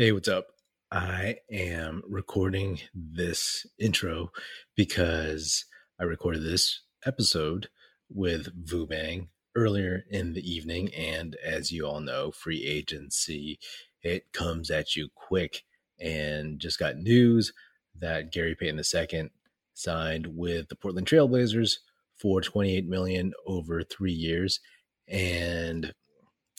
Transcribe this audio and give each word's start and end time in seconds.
Hey, 0.00 0.12
what's 0.12 0.28
up? 0.28 0.46
I 0.92 1.38
am 1.50 2.04
recording 2.08 2.78
this 2.94 3.66
intro 3.80 4.30
because 4.76 5.64
I 5.98 6.04
recorded 6.04 6.44
this 6.44 6.82
episode 7.04 7.68
with 8.08 8.64
Vubang 8.64 9.26
earlier 9.56 10.04
in 10.08 10.34
the 10.34 10.48
evening. 10.48 10.94
And 10.94 11.34
as 11.44 11.72
you 11.72 11.84
all 11.84 11.98
know, 11.98 12.30
free 12.30 12.64
agency, 12.64 13.58
it 14.00 14.32
comes 14.32 14.70
at 14.70 14.94
you 14.94 15.08
quick. 15.16 15.64
And 15.98 16.60
just 16.60 16.78
got 16.78 16.98
news 16.98 17.52
that 17.98 18.30
Gary 18.30 18.54
Payton 18.54 18.80
II 18.94 19.30
signed 19.74 20.28
with 20.28 20.68
the 20.68 20.76
Portland 20.76 21.08
Trailblazers 21.08 21.78
for 22.20 22.40
28 22.40 22.86
million 22.86 23.32
over 23.48 23.82
three 23.82 24.12
years. 24.12 24.60
And, 25.08 25.92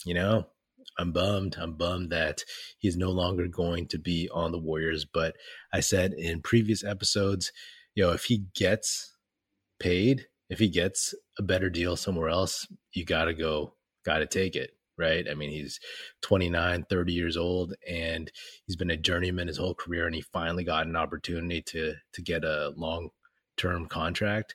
you 0.04 0.12
know, 0.12 0.44
I'm 0.98 1.12
bummed. 1.12 1.56
I'm 1.58 1.74
bummed 1.74 2.10
that 2.10 2.42
he's 2.78 2.96
no 2.96 3.10
longer 3.10 3.46
going 3.48 3.88
to 3.88 3.98
be 3.98 4.28
on 4.32 4.52
the 4.52 4.58
Warriors. 4.58 5.04
But 5.04 5.36
I 5.72 5.80
said 5.80 6.12
in 6.12 6.42
previous 6.42 6.84
episodes, 6.84 7.52
you 7.94 8.04
know, 8.04 8.12
if 8.12 8.24
he 8.24 8.44
gets 8.54 9.16
paid, 9.78 10.26
if 10.48 10.58
he 10.58 10.68
gets 10.68 11.14
a 11.38 11.42
better 11.42 11.70
deal 11.70 11.96
somewhere 11.96 12.28
else, 12.28 12.66
you 12.92 13.04
got 13.04 13.24
to 13.24 13.34
go, 13.34 13.74
got 14.04 14.18
to 14.18 14.26
take 14.26 14.56
it. 14.56 14.72
Right. 14.98 15.26
I 15.30 15.32
mean, 15.32 15.50
he's 15.50 15.80
29, 16.20 16.84
30 16.90 17.12
years 17.14 17.38
old, 17.38 17.72
and 17.88 18.30
he's 18.66 18.76
been 18.76 18.90
a 18.90 18.98
journeyman 18.98 19.48
his 19.48 19.56
whole 19.56 19.74
career. 19.74 20.04
And 20.04 20.14
he 20.14 20.20
finally 20.20 20.62
got 20.62 20.86
an 20.86 20.94
opportunity 20.94 21.62
to, 21.68 21.94
to 22.12 22.22
get 22.22 22.44
a 22.44 22.74
long 22.76 23.08
term 23.56 23.86
contract. 23.86 24.54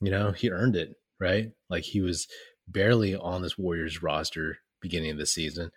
You 0.00 0.10
know, 0.10 0.32
he 0.32 0.50
earned 0.50 0.76
it. 0.76 0.94
Right. 1.20 1.50
Like 1.68 1.84
he 1.84 2.00
was 2.00 2.26
barely 2.66 3.14
on 3.16 3.42
this 3.42 3.58
Warriors 3.58 4.02
roster 4.02 4.58
beginning 4.80 5.10
of 5.10 5.18
the 5.18 5.26
season. 5.26 5.70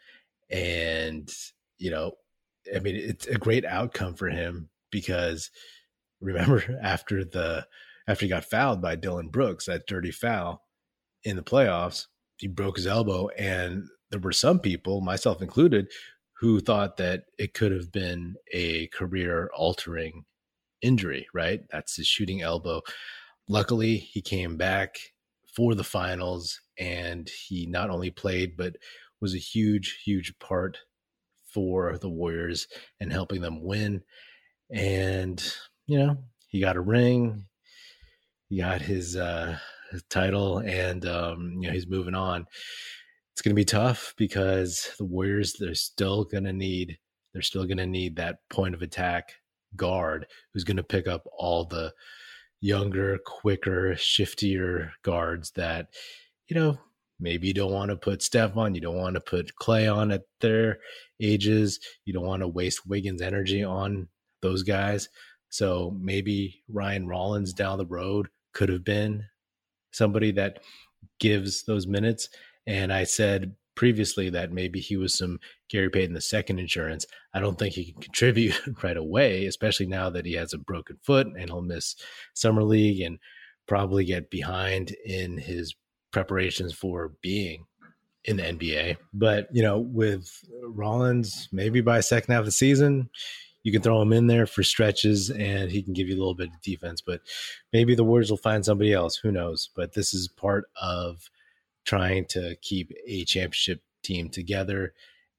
And, 0.49 1.29
you 1.77 1.91
know, 1.91 2.13
I 2.75 2.79
mean, 2.79 2.95
it's 2.95 3.27
a 3.27 3.37
great 3.37 3.65
outcome 3.65 4.15
for 4.15 4.29
him 4.29 4.69
because 4.91 5.49
remember 6.19 6.79
after 6.83 7.23
the 7.23 7.65
after 8.07 8.25
he 8.25 8.29
got 8.29 8.45
fouled 8.45 8.81
by 8.81 8.95
Dillon 8.95 9.29
Brooks, 9.29 9.65
that 9.65 9.87
dirty 9.87 10.11
foul 10.11 10.63
in 11.23 11.35
the 11.35 11.43
playoffs, 11.43 12.07
he 12.37 12.47
broke 12.47 12.77
his 12.77 12.87
elbow. 12.87 13.29
And 13.37 13.85
there 14.09 14.19
were 14.19 14.31
some 14.31 14.59
people, 14.59 15.01
myself 15.01 15.41
included, 15.41 15.87
who 16.39 16.59
thought 16.59 16.97
that 16.97 17.25
it 17.37 17.53
could 17.53 17.71
have 17.71 17.91
been 17.91 18.35
a 18.51 18.87
career 18.87 19.51
altering 19.55 20.25
injury, 20.81 21.27
right? 21.33 21.61
That's 21.71 21.95
his 21.95 22.07
shooting 22.07 22.41
elbow. 22.41 22.81
Luckily, 23.47 23.97
he 23.97 24.21
came 24.21 24.57
back 24.57 24.95
for 25.55 25.75
the 25.75 25.83
finals 25.83 26.59
and 26.81 27.29
he 27.29 27.67
not 27.67 27.89
only 27.89 28.09
played 28.09 28.57
but 28.57 28.75
was 29.21 29.35
a 29.35 29.39
huge 29.39 30.01
huge 30.03 30.37
part 30.39 30.79
for 31.45 31.97
the 31.99 32.09
warriors 32.09 32.67
and 32.99 33.11
helping 33.11 33.41
them 33.41 33.63
win. 33.63 34.01
And 34.71 35.41
you 35.85 35.99
know 35.99 36.17
he 36.47 36.59
got 36.59 36.75
a 36.75 36.81
ring 36.81 37.45
he 38.49 38.57
got 38.57 38.81
his 38.81 39.15
uh 39.15 39.57
title 40.09 40.59
and 40.59 41.05
um 41.05 41.53
you 41.59 41.67
know 41.67 41.73
he's 41.73 41.87
moving 41.87 42.15
on. 42.15 42.45
It's 43.33 43.41
going 43.41 43.55
to 43.55 43.59
be 43.59 43.65
tough 43.65 44.13
because 44.17 44.91
the 44.97 45.05
warriors 45.05 45.55
they're 45.59 45.75
still 45.75 46.25
going 46.25 46.43
to 46.45 46.53
need 46.53 46.97
they're 47.33 47.41
still 47.41 47.65
going 47.65 47.77
to 47.77 47.85
need 47.85 48.15
that 48.15 48.39
point 48.49 48.73
of 48.73 48.81
attack 48.81 49.33
guard 49.75 50.25
who's 50.53 50.63
going 50.63 50.77
to 50.77 50.83
pick 50.83 51.07
up 51.07 51.23
all 51.37 51.65
the 51.65 51.93
younger, 52.61 53.17
quicker, 53.25 53.93
shiftier 53.95 54.91
guards 55.03 55.51
that, 55.51 55.87
you 56.51 56.59
know, 56.59 56.77
maybe 57.17 57.47
you 57.47 57.53
don't 57.53 57.71
want 57.71 57.91
to 57.91 57.95
put 57.95 58.21
Steph 58.21 58.57
on, 58.57 58.75
you 58.75 58.81
don't 58.81 58.97
want 58.97 59.15
to 59.15 59.21
put 59.21 59.55
Clay 59.55 59.87
on 59.87 60.11
at 60.11 60.23
their 60.41 60.79
ages, 61.21 61.79
you 62.03 62.11
don't 62.11 62.25
want 62.25 62.41
to 62.41 62.47
waste 62.49 62.85
Wiggins' 62.85 63.21
energy 63.21 63.63
on 63.63 64.09
those 64.41 64.61
guys. 64.61 65.07
So 65.47 65.97
maybe 65.97 66.61
Ryan 66.67 67.07
Rollins 67.07 67.53
down 67.53 67.77
the 67.77 67.85
road 67.85 68.27
could 68.53 68.67
have 68.67 68.83
been 68.83 69.23
somebody 69.93 70.31
that 70.31 70.59
gives 71.21 71.63
those 71.63 71.87
minutes. 71.87 72.27
And 72.67 72.91
I 72.91 73.05
said 73.05 73.55
previously 73.75 74.29
that 74.31 74.51
maybe 74.51 74.81
he 74.81 74.97
was 74.97 75.17
some 75.17 75.39
Gary 75.69 75.89
Payton 75.89 76.13
the 76.13 76.19
second 76.19 76.59
insurance. 76.59 77.05
I 77.33 77.39
don't 77.39 77.57
think 77.57 77.75
he 77.75 77.93
can 77.93 78.01
contribute 78.01 78.59
right 78.83 78.97
away, 78.97 79.45
especially 79.45 79.87
now 79.87 80.09
that 80.09 80.25
he 80.25 80.33
has 80.33 80.51
a 80.51 80.57
broken 80.57 80.97
foot 81.01 81.27
and 81.27 81.49
he'll 81.49 81.61
miss 81.61 81.95
summer 82.33 82.63
league 82.63 82.99
and 82.99 83.19
probably 83.69 84.03
get 84.03 84.29
behind 84.29 84.93
in 85.05 85.37
his 85.37 85.73
preparations 86.11 86.73
for 86.73 87.13
being 87.21 87.65
in 88.25 88.37
the 88.37 88.43
NBA. 88.43 88.97
But 89.13 89.47
you 89.51 89.63
know, 89.63 89.79
with 89.79 90.29
Rollins, 90.63 91.49
maybe 91.51 91.81
by 91.81 91.99
second 92.01 92.33
half 92.33 92.41
of 92.41 92.45
the 92.45 92.51
season, 92.51 93.09
you 93.63 93.71
can 93.71 93.81
throw 93.81 94.01
him 94.01 94.13
in 94.13 94.27
there 94.27 94.45
for 94.45 94.63
stretches 94.63 95.29
and 95.29 95.71
he 95.71 95.83
can 95.83 95.93
give 95.93 96.07
you 96.07 96.15
a 96.15 96.19
little 96.19 96.35
bit 96.35 96.49
of 96.49 96.61
defense. 96.61 97.01
But 97.01 97.21
maybe 97.71 97.95
the 97.95 98.03
Warriors 98.03 98.29
will 98.29 98.37
find 98.37 98.65
somebody 98.65 98.93
else. 98.93 99.17
Who 99.17 99.31
knows? 99.31 99.69
But 99.75 99.93
this 99.93 100.13
is 100.13 100.27
part 100.27 100.65
of 100.81 101.29
trying 101.85 102.25
to 102.25 102.55
keep 102.61 102.91
a 103.07 103.23
championship 103.25 103.81
team 104.03 104.29
together. 104.29 104.93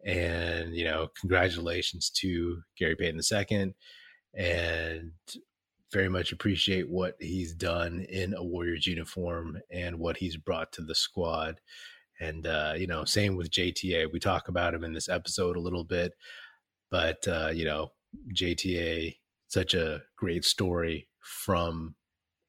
And, 0.05 0.75
you 0.75 0.85
know, 0.85 1.09
congratulations 1.21 2.11
to 2.11 2.63
Gary 2.77 2.97
Payton 2.97 3.21
II 3.33 3.75
and 4.35 5.13
very 5.93 6.09
much 6.09 6.33
appreciate 6.33 6.89
what 6.89 7.17
he's 7.21 7.55
done 7.55 8.07
in 8.09 8.35
a 8.35 8.43
Warriors 8.43 8.87
uniform 8.87 9.61
and 9.71 9.99
what 9.99 10.17
he's 10.17 10.37
brought 10.37 10.73
to 10.73 10.83
the 10.83 10.95
squad. 10.95 11.61
And, 12.21 12.47
uh, 12.47 12.75
you 12.77 12.87
know, 12.87 13.05
same 13.05 13.37
with 13.37 13.51
JTA. 13.51 14.13
We 14.13 14.21
talk 14.21 14.49
about 14.49 14.75
him 14.75 14.85
in 14.85 14.93
this 14.93 15.09
episode 15.09 15.57
a 15.57 15.61
little 15.61 15.85
bit, 15.85 16.15
but, 16.91 17.27
uh, 17.27 17.51
you 17.53 17.65
know, 17.65 17.93
JTA, 18.33 19.17
such 19.49 19.75
a 19.75 20.03
great 20.17 20.45
story 20.45 21.09
from 21.21 21.95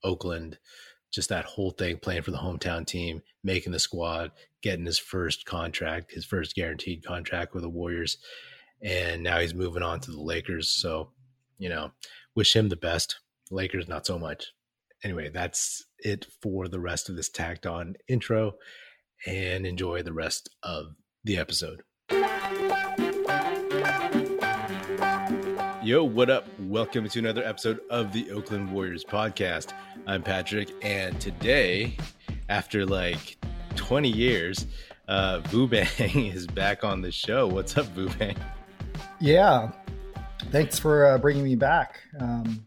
Oakland 0.04 0.58
just 1.14 1.30
that 1.30 1.46
whole 1.46 1.72
thing 1.72 1.98
playing 1.98 2.24
for 2.24 2.31
the 2.31 2.38
hometown 2.38 2.86
team, 2.86 3.22
making 3.44 3.72
the 3.72 3.80
squad, 3.80 4.31
getting 4.64 4.86
his 4.86 4.98
first 4.98 5.46
contract, 5.46 6.12
his 6.12 6.25
first 6.25 6.56
guaranteed 6.56 7.06
contract 7.06 7.54
with 7.54 7.62
the 7.62 7.70
Warriors. 7.70 8.18
And 8.81 9.22
now 9.22 9.40
he's 9.40 9.54
moving 9.54 9.84
on 9.84 10.00
to 10.02 10.12
the 10.12 10.22
Lakers. 10.22 10.70
So, 10.70 11.12
you 11.60 11.70
know, 11.70 11.92
wish 12.36 12.56
him 12.56 12.68
the 12.68 12.75
best. 12.75 13.20
Lakers, 13.53 13.88
not 13.88 14.06
so 14.06 14.18
much. 14.18 14.52
Anyway, 15.03 15.30
that's 15.30 15.86
it 16.00 16.25
for 16.41 16.68
the 16.68 16.80
rest 16.80 17.08
of 17.08 17.16
this 17.16 17.30
tacked 17.30 17.68
on 17.68 17.94
intro 18.08 18.53
and 19.28 19.68
enjoy 19.68 20.02
the 20.02 20.12
rest 20.12 20.50
of 20.64 20.96
the 21.24 21.38
episode. 21.38 21.84
Yo, 25.84 26.03
what 26.03 26.31
up? 26.31 26.47
Welcome 26.62 27.08
to 27.08 27.19
another 27.19 27.44
episode 27.44 27.80
of 27.92 28.12
the 28.12 28.31
Oakland 28.31 28.72
Warriors 28.72 29.03
podcast. 29.03 29.74
I'm 30.08 30.24
Patrick, 30.24 30.72
and 30.81 31.22
today, 31.22 31.96
after 32.50 32.88
like 32.88 33.38
20 33.75 34.09
years, 34.09 34.66
uh, 35.08 35.42
Vubang 35.44 36.34
is 36.34 36.47
back 36.47 36.84
on 36.84 37.02
the 37.02 37.12
show. 37.12 37.47
What's 37.47 37.78
up, 37.78 37.86
Vubang? 37.96 38.36
Yeah, 39.19 39.72
thanks 40.50 40.80
for 40.80 41.06
uh, 41.06 41.18
bringing 41.19 41.44
me 41.44 41.56
back. 41.56 42.00
Um, 42.19 42.66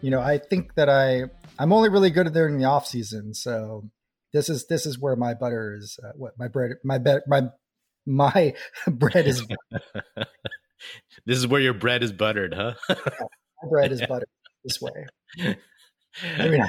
you 0.00 0.10
know, 0.10 0.20
I 0.20 0.38
think 0.38 0.74
that 0.74 0.88
I 0.88 1.24
I'm 1.58 1.72
only 1.72 1.88
really 1.88 2.10
good 2.10 2.26
at 2.26 2.32
during 2.32 2.58
the 2.58 2.64
off 2.64 2.86
season, 2.86 3.34
so 3.34 3.90
this 4.32 4.48
is 4.48 4.66
this 4.66 4.86
is 4.86 4.98
where 4.98 5.16
my 5.16 5.34
butter 5.34 5.76
is. 5.78 5.98
Uh, 6.02 6.12
what 6.16 6.38
my 6.38 6.48
bread, 6.48 6.72
my 6.84 6.98
be- 6.98 7.18
my 7.26 7.48
my 8.06 8.54
bread 8.88 9.26
is. 9.26 9.46
this 11.26 11.38
is 11.38 11.46
where 11.46 11.60
your 11.60 11.74
bread 11.74 12.02
is 12.02 12.12
buttered, 12.12 12.54
huh? 12.54 12.74
yeah, 12.88 12.94
my 13.62 13.68
bread 13.68 13.92
is 13.92 14.00
buttered 14.06 14.28
this 14.64 14.80
way. 14.80 15.06
I 16.38 16.48
mean, 16.48 16.62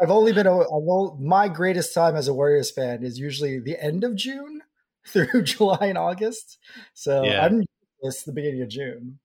I've 0.00 0.10
only 0.10 0.32
been 0.32 0.46
a, 0.46 0.58
I've 0.58 1.20
my 1.20 1.48
greatest 1.48 1.94
time 1.94 2.16
as 2.16 2.28
a 2.28 2.34
Warriors 2.34 2.70
fan 2.70 3.04
is 3.04 3.18
usually 3.18 3.60
the 3.60 3.82
end 3.82 4.04
of 4.04 4.16
June 4.16 4.62
through 5.06 5.42
July 5.42 5.78
and 5.82 5.98
August. 5.98 6.58
So 6.94 7.24
yeah. 7.24 7.44
I'm 7.44 7.64
it's 8.00 8.24
the 8.24 8.32
beginning 8.32 8.62
of 8.62 8.68
June. 8.68 9.18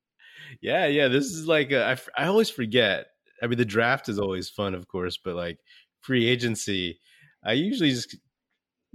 Yeah, 0.61 0.87
yeah. 0.87 1.07
This 1.07 1.25
is 1.25 1.47
like 1.47 1.71
a, 1.71 1.85
I, 1.85 2.23
I 2.23 2.27
always 2.27 2.49
forget. 2.49 3.07
I 3.41 3.47
mean, 3.47 3.57
the 3.57 3.65
draft 3.65 4.09
is 4.09 4.19
always 4.19 4.49
fun, 4.49 4.75
of 4.75 4.87
course, 4.87 5.17
but 5.17 5.35
like 5.35 5.59
free 6.01 6.27
agency, 6.27 6.99
I 7.43 7.53
usually 7.53 7.91
just 7.91 8.17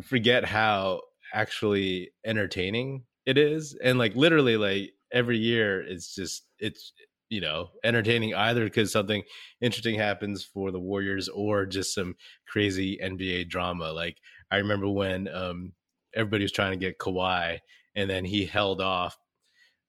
forget 0.02 0.44
how 0.44 1.02
actually 1.32 2.10
entertaining 2.24 3.04
it 3.26 3.38
is, 3.38 3.76
and 3.82 3.98
like 3.98 4.14
literally, 4.14 4.56
like 4.56 4.92
every 5.12 5.38
year 5.38 5.80
it's 5.80 6.14
just 6.14 6.44
it's 6.58 6.92
you 7.30 7.40
know 7.40 7.70
entertaining 7.84 8.34
either 8.34 8.64
because 8.64 8.92
something 8.92 9.22
interesting 9.60 9.94
happens 9.94 10.44
for 10.44 10.70
the 10.70 10.80
warriors 10.80 11.28
or 11.28 11.64
just 11.64 11.94
some 11.94 12.14
crazy 12.46 12.98
nba 13.02 13.48
drama 13.48 13.92
like 13.92 14.18
i 14.50 14.56
remember 14.56 14.88
when 14.88 15.28
um 15.28 15.72
everybody 16.14 16.44
was 16.44 16.52
trying 16.52 16.72
to 16.72 16.76
get 16.76 16.98
Kawhi 16.98 17.58
and 17.94 18.10
then 18.10 18.24
he 18.24 18.44
held 18.44 18.80
off 18.80 19.16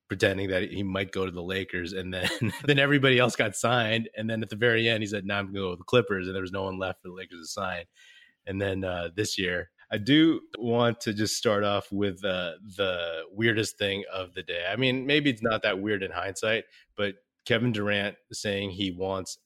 pretending 0.07 0.49
that 0.49 0.71
he 0.71 0.83
might 0.83 1.11
go 1.11 1.25
to 1.25 1.31
the 1.31 1.41
Lakers 1.41 1.93
and 1.93 2.13
then 2.13 2.29
then 2.65 2.79
everybody 2.79 3.17
else 3.17 3.35
got 3.35 3.55
signed 3.55 4.09
and 4.15 4.29
then 4.29 4.43
at 4.43 4.49
the 4.49 4.55
very 4.55 4.87
end 4.87 5.01
he 5.01 5.07
said 5.07 5.25
now 5.25 5.35
nah, 5.35 5.39
I'm 5.39 5.45
going 5.45 5.55
to 5.55 5.61
go 5.61 5.69
with 5.71 5.79
the 5.79 5.85
Clippers 5.85 6.27
and 6.27 6.35
there 6.35 6.41
was 6.41 6.51
no 6.51 6.63
one 6.63 6.77
left 6.77 7.01
for 7.01 7.09
the 7.09 7.15
Lakers 7.15 7.41
to 7.41 7.47
sign 7.47 7.85
and 8.45 8.61
then 8.61 8.83
uh, 8.83 9.09
this 9.15 9.37
year 9.37 9.69
I 9.91 9.97
do 9.97 10.41
want 10.57 11.01
to 11.01 11.13
just 11.13 11.35
start 11.35 11.63
off 11.63 11.91
with 11.91 12.23
uh, 12.25 12.53
the 12.75 13.23
weirdest 13.31 13.77
thing 13.77 14.03
of 14.11 14.33
the 14.33 14.43
day. 14.43 14.65
I 14.69 14.75
mean, 14.75 15.05
maybe 15.05 15.29
it's 15.29 15.43
not 15.43 15.61
that 15.61 15.79
weird 15.79 16.03
in 16.03 16.11
hindsight, 16.11 16.63
but 16.97 17.15
Kevin 17.45 17.71
Durant 17.71 18.15
saying 18.31 18.71
he 18.71 18.91
wants 18.91 19.37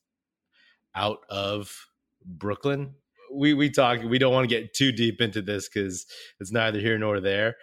out 0.96 1.20
of 1.30 1.88
Brooklyn. 2.26 2.96
We 3.34 3.54
we 3.54 3.70
talk. 3.70 4.02
We 4.02 4.18
don't 4.18 4.34
want 4.34 4.50
to 4.50 4.56
get 4.56 4.74
too 4.74 4.92
deep 4.92 5.22
into 5.22 5.42
this 5.42 5.70
because 5.70 6.06
it's 6.40 6.52
neither 6.52 6.80
here 6.80 6.98
nor 6.98 7.20
there. 7.20 7.58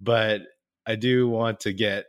But 0.00 0.42
I 0.86 0.94
do 0.94 1.28
want 1.28 1.60
to 1.60 1.72
get 1.72 2.06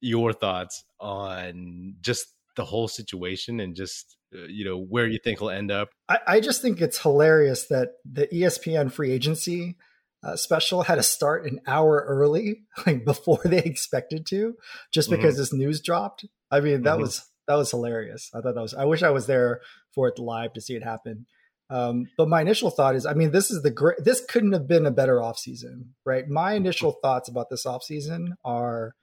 your 0.00 0.32
thoughts 0.32 0.84
on 1.00 1.94
just 2.00 2.26
the 2.56 2.64
whole 2.64 2.88
situation 2.88 3.60
and 3.60 3.74
just 3.74 4.16
uh, 4.34 4.46
you 4.48 4.64
know 4.64 4.78
where 4.78 5.06
you 5.06 5.18
think 5.22 5.38
he'll 5.38 5.50
end 5.50 5.70
up. 5.70 5.90
I, 6.08 6.18
I, 6.26 6.40
just 6.40 6.60
think 6.60 6.80
it's 6.80 7.00
hilarious 7.00 7.66
that 7.68 7.92
the 8.04 8.26
ESPN 8.26 8.92
free 8.92 9.12
agency 9.12 9.76
uh, 10.22 10.36
special 10.36 10.82
had 10.82 10.96
to 10.96 11.02
start 11.02 11.46
an 11.46 11.60
hour 11.66 12.04
early, 12.06 12.64
like 12.86 13.04
before 13.04 13.40
they 13.44 13.58
expected 13.58 14.26
to, 14.26 14.54
just 14.92 15.08
because 15.08 15.34
mm-hmm. 15.34 15.40
this 15.40 15.52
news 15.52 15.80
dropped. 15.80 16.26
I 16.50 16.60
mean, 16.60 16.82
that 16.82 16.94
mm-hmm. 16.94 17.02
was 17.02 17.24
that 17.46 17.54
was 17.54 17.70
hilarious. 17.70 18.30
I 18.34 18.40
thought 18.40 18.54
that 18.54 18.60
was. 18.60 18.74
I 18.74 18.84
wish 18.84 19.02
I 19.02 19.10
was 19.10 19.26
there 19.26 19.60
for 19.94 20.08
it 20.08 20.18
live 20.18 20.52
to 20.54 20.60
see 20.60 20.74
it 20.74 20.84
happen. 20.84 21.26
Um, 21.70 22.06
but 22.16 22.28
my 22.28 22.40
initial 22.40 22.70
thought 22.70 22.94
is, 22.94 23.04
I 23.04 23.14
mean, 23.14 23.30
this 23.30 23.50
is 23.50 23.62
the 23.62 23.70
great. 23.70 24.04
This 24.04 24.24
couldn't 24.24 24.52
have 24.52 24.66
been 24.66 24.86
a 24.86 24.90
better 24.90 25.16
offseason, 25.16 25.90
right? 26.04 26.28
My 26.28 26.54
initial 26.54 26.92
thoughts 27.02 27.28
about 27.28 27.50
this 27.50 27.64
offseason 27.64 28.32
are: 28.44 28.94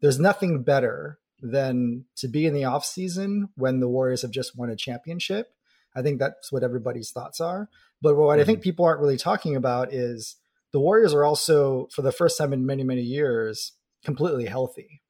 there's 0.00 0.18
nothing 0.18 0.62
better 0.62 1.18
than 1.42 2.04
to 2.16 2.28
be 2.28 2.46
in 2.46 2.54
the 2.54 2.64
off 2.64 2.84
season 2.84 3.48
when 3.56 3.80
the 3.80 3.88
Warriors 3.88 4.22
have 4.22 4.30
just 4.30 4.56
won 4.56 4.70
a 4.70 4.76
championship. 4.76 5.52
I 5.94 6.02
think 6.02 6.18
that's 6.18 6.52
what 6.52 6.62
everybody's 6.62 7.10
thoughts 7.10 7.40
are. 7.40 7.68
But 8.02 8.16
what 8.16 8.32
mm-hmm. 8.32 8.40
I 8.40 8.44
think 8.44 8.58
mm-hmm. 8.58 8.64
people 8.64 8.84
aren't 8.84 9.00
really 9.00 9.16
talking 9.16 9.56
about 9.56 9.92
is 9.92 10.36
the 10.72 10.80
Warriors 10.80 11.14
are 11.14 11.24
also, 11.24 11.88
for 11.92 12.02
the 12.02 12.12
first 12.12 12.38
time 12.38 12.52
in 12.52 12.66
many, 12.66 12.84
many 12.84 13.02
years, 13.02 13.72
completely 14.04 14.46
healthy. 14.46 15.02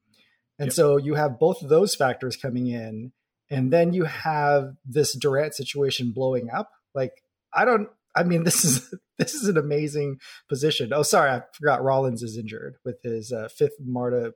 And 0.57 0.67
yep. 0.67 0.73
so 0.73 0.97
you 0.97 1.15
have 1.15 1.39
both 1.39 1.61
of 1.61 1.69
those 1.69 1.95
factors 1.95 2.35
coming 2.35 2.67
in. 2.67 3.11
And 3.49 3.71
then 3.71 3.93
you 3.93 4.05
have 4.05 4.75
this 4.85 5.15
Durant 5.15 5.53
situation 5.53 6.11
blowing 6.13 6.49
up. 6.49 6.71
Like, 6.95 7.23
I 7.53 7.65
don't, 7.65 7.89
I 8.15 8.23
mean, 8.23 8.43
this 8.45 8.63
is 8.65 8.93
this 9.17 9.33
is 9.33 9.47
an 9.47 9.57
amazing 9.57 10.19
position. 10.49 10.93
Oh, 10.93 11.03
sorry, 11.03 11.29
I 11.29 11.43
forgot 11.53 11.83
Rollins 11.83 12.23
is 12.23 12.37
injured 12.37 12.77
with 12.83 13.01
his 13.03 13.31
uh, 13.31 13.49
fifth 13.55 13.75
Marta 13.79 14.33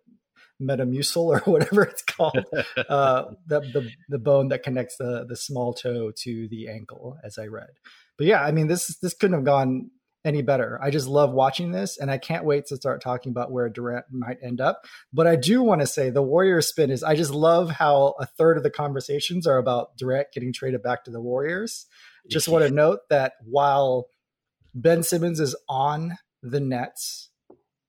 metamucil 0.61 1.17
or 1.17 1.39
whatever 1.51 1.83
it's 1.83 2.01
called, 2.01 2.37
uh, 2.89 3.25
the, 3.47 3.59
the, 3.59 3.89
the 4.09 4.19
bone 4.19 4.49
that 4.49 4.63
connects 4.63 4.97
the 4.97 5.25
the 5.27 5.35
small 5.35 5.73
toe 5.73 6.11
to 6.23 6.47
the 6.49 6.69
ankle, 6.69 7.17
as 7.23 7.37
I 7.37 7.47
read. 7.47 7.69
But 8.17 8.27
yeah, 8.27 8.41
I 8.41 8.51
mean 8.51 8.67
this 8.67 8.97
this 8.97 9.13
couldn't 9.13 9.35
have 9.35 9.45
gone 9.45 9.91
any 10.25 10.41
better. 10.41 10.79
I 10.81 10.89
just 10.89 11.07
love 11.07 11.31
watching 11.31 11.71
this, 11.71 11.97
and 11.97 12.09
I 12.09 12.17
can't 12.17 12.43
wait 12.43 12.65
to 12.67 12.75
start 12.75 13.01
talking 13.01 13.29
about 13.29 13.51
where 13.51 13.69
Durant 13.69 14.05
might 14.11 14.37
end 14.41 14.59
up. 14.59 14.85
But 15.13 15.27
I 15.27 15.35
do 15.35 15.61
want 15.61 15.81
to 15.81 15.87
say 15.87 16.09
the 16.09 16.23
Warriors 16.23 16.67
spin 16.67 16.89
is 16.89 17.03
I 17.03 17.15
just 17.15 17.31
love 17.31 17.69
how 17.69 18.15
a 18.19 18.25
third 18.25 18.57
of 18.57 18.63
the 18.63 18.71
conversations 18.71 19.45
are 19.45 19.57
about 19.57 19.97
Durant 19.97 20.29
getting 20.33 20.51
traded 20.51 20.81
back 20.81 21.05
to 21.05 21.11
the 21.11 21.21
Warriors. 21.21 21.85
Just 22.29 22.47
want 22.47 22.65
to 22.65 22.71
note 22.73 23.01
that 23.09 23.33
while 23.43 24.07
Ben 24.73 25.03
Simmons 25.03 25.39
is 25.39 25.55
on 25.69 26.17
the 26.41 26.59
Nets, 26.59 27.29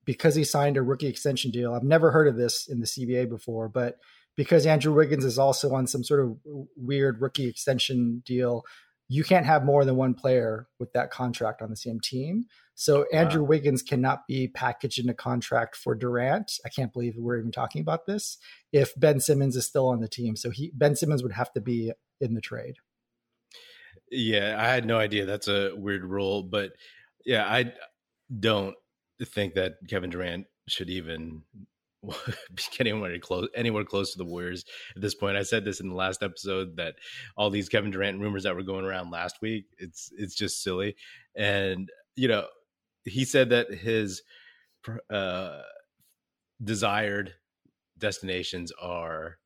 because 0.07 0.35
he 0.35 0.45
signed 0.45 0.77
a 0.77 0.81
rookie 0.81 1.07
extension 1.07 1.51
deal. 1.51 1.73
I've 1.73 1.83
never 1.83 2.11
heard 2.11 2.29
of 2.29 2.37
this 2.37 2.65
in 2.67 2.79
the 2.79 2.87
CBA 2.87 3.29
before, 3.29 3.67
but 3.67 3.97
because 4.37 4.65
Andrew 4.65 4.93
Wiggins 4.93 5.25
is 5.25 5.37
also 5.37 5.73
on 5.73 5.85
some 5.85 6.03
sort 6.03 6.21
of 6.21 6.37
weird 6.77 7.21
rookie 7.21 7.47
extension 7.47 8.23
deal, 8.25 8.63
you 9.09 9.25
can't 9.25 9.45
have 9.45 9.65
more 9.65 9.83
than 9.83 9.97
one 9.97 10.13
player 10.13 10.67
with 10.79 10.93
that 10.93 11.11
contract 11.11 11.61
on 11.61 11.69
the 11.69 11.75
same 11.75 11.99
team. 11.99 12.45
So 12.73 13.05
Andrew 13.11 13.41
wow. 13.41 13.49
Wiggins 13.49 13.81
cannot 13.81 14.25
be 14.27 14.47
packaged 14.47 14.97
in 14.97 15.09
a 15.09 15.13
contract 15.13 15.75
for 15.75 15.93
Durant. 15.93 16.53
I 16.65 16.69
can't 16.69 16.93
believe 16.93 17.15
we're 17.17 17.39
even 17.39 17.51
talking 17.51 17.81
about 17.81 18.05
this. 18.05 18.37
If 18.71 18.97
Ben 18.97 19.19
Simmons 19.19 19.57
is 19.57 19.65
still 19.65 19.89
on 19.89 19.99
the 19.99 20.07
team, 20.07 20.37
so 20.37 20.51
he 20.51 20.71
Ben 20.73 20.95
Simmons 20.95 21.21
would 21.21 21.33
have 21.33 21.51
to 21.51 21.61
be 21.61 21.91
in 22.21 22.33
the 22.33 22.41
trade. 22.41 22.75
Yeah, 24.09 24.55
I 24.57 24.69
had 24.69 24.85
no 24.85 24.97
idea 24.97 25.25
that's 25.25 25.49
a 25.49 25.73
weird 25.75 26.05
rule, 26.05 26.43
but 26.43 26.71
yeah, 27.25 27.45
I 27.45 27.73
don't 28.39 28.75
think 29.25 29.55
that 29.55 29.75
Kevin 29.87 30.09
Durant 30.09 30.47
should 30.67 30.89
even 30.89 31.43
be 32.03 32.63
getting 32.77 32.93
anywhere 32.93 33.19
close 33.19 33.47
anywhere 33.55 33.83
close 33.83 34.11
to 34.11 34.17
the 34.17 34.25
Warriors 34.25 34.65
at 34.95 35.01
this 35.01 35.15
point. 35.15 35.37
I 35.37 35.43
said 35.43 35.65
this 35.65 35.79
in 35.79 35.89
the 35.89 35.95
last 35.95 36.23
episode 36.23 36.77
that 36.77 36.95
all 37.35 37.49
these 37.49 37.69
Kevin 37.69 37.91
Durant 37.91 38.21
rumors 38.21 38.43
that 38.43 38.55
were 38.55 38.63
going 38.63 38.85
around 38.85 39.11
last 39.11 39.37
week, 39.41 39.65
it's 39.77 40.11
it's 40.17 40.35
just 40.35 40.63
silly. 40.63 40.95
And 41.35 41.89
you 42.15 42.27
know, 42.27 42.47
he 43.03 43.25
said 43.25 43.49
that 43.49 43.73
his 43.73 44.21
uh, 45.09 45.61
desired 46.63 47.33
destinations 47.97 48.71
are 48.81 49.37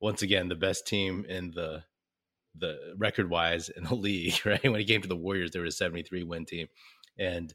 once 0.00 0.22
again 0.22 0.48
the 0.48 0.54
best 0.54 0.86
team 0.86 1.24
in 1.28 1.52
the 1.52 1.84
the 2.56 2.94
record 2.96 3.30
wise 3.30 3.68
in 3.68 3.84
the 3.84 3.94
league. 3.94 4.34
Right 4.44 4.62
when 4.62 4.80
he 4.80 4.84
came 4.84 5.02
to 5.02 5.08
the 5.08 5.16
Warriors, 5.16 5.52
there 5.52 5.62
was 5.62 5.74
a 5.74 5.76
seventy 5.76 6.02
three 6.02 6.22
win 6.22 6.44
team, 6.44 6.68
and 7.18 7.52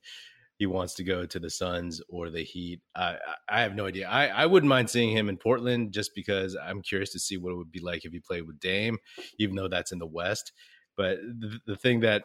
he 0.60 0.66
wants 0.66 0.94
to 0.96 1.06
go 1.06 1.26
to 1.26 1.40
the 1.40 1.50
Suns 1.50 2.02
or 2.10 2.30
the 2.30 2.44
Heat. 2.44 2.82
I, 2.94 3.18
I 3.48 3.62
have 3.62 3.76
no 3.76 3.86
idea. 3.86 4.10
I, 4.10 4.28
I 4.28 4.46
wouldn't 4.46 4.70
mind 4.70 4.90
seeing 4.90 5.16
him 5.16 5.30
in 5.30 5.38
Portland 5.38 5.94
just 5.94 6.12
because 6.14 6.56
I'm 6.62 6.82
curious 6.82 7.14
to 7.14 7.20
see 7.20 7.38
what 7.38 7.54
it 7.54 7.56
would 7.56 7.72
be 7.72 7.80
like 7.80 8.04
if 8.04 8.12
he 8.12 8.20
played 8.20 8.46
with 8.46 8.60
Dame, 8.60 8.98
even 9.40 9.56
though 9.56 9.70
that's 9.70 9.94
in 9.94 10.00
the 10.00 10.06
West. 10.06 10.52
But 10.98 11.20
the, 11.22 11.60
the 11.66 11.76
thing 11.78 12.02
that 12.02 12.24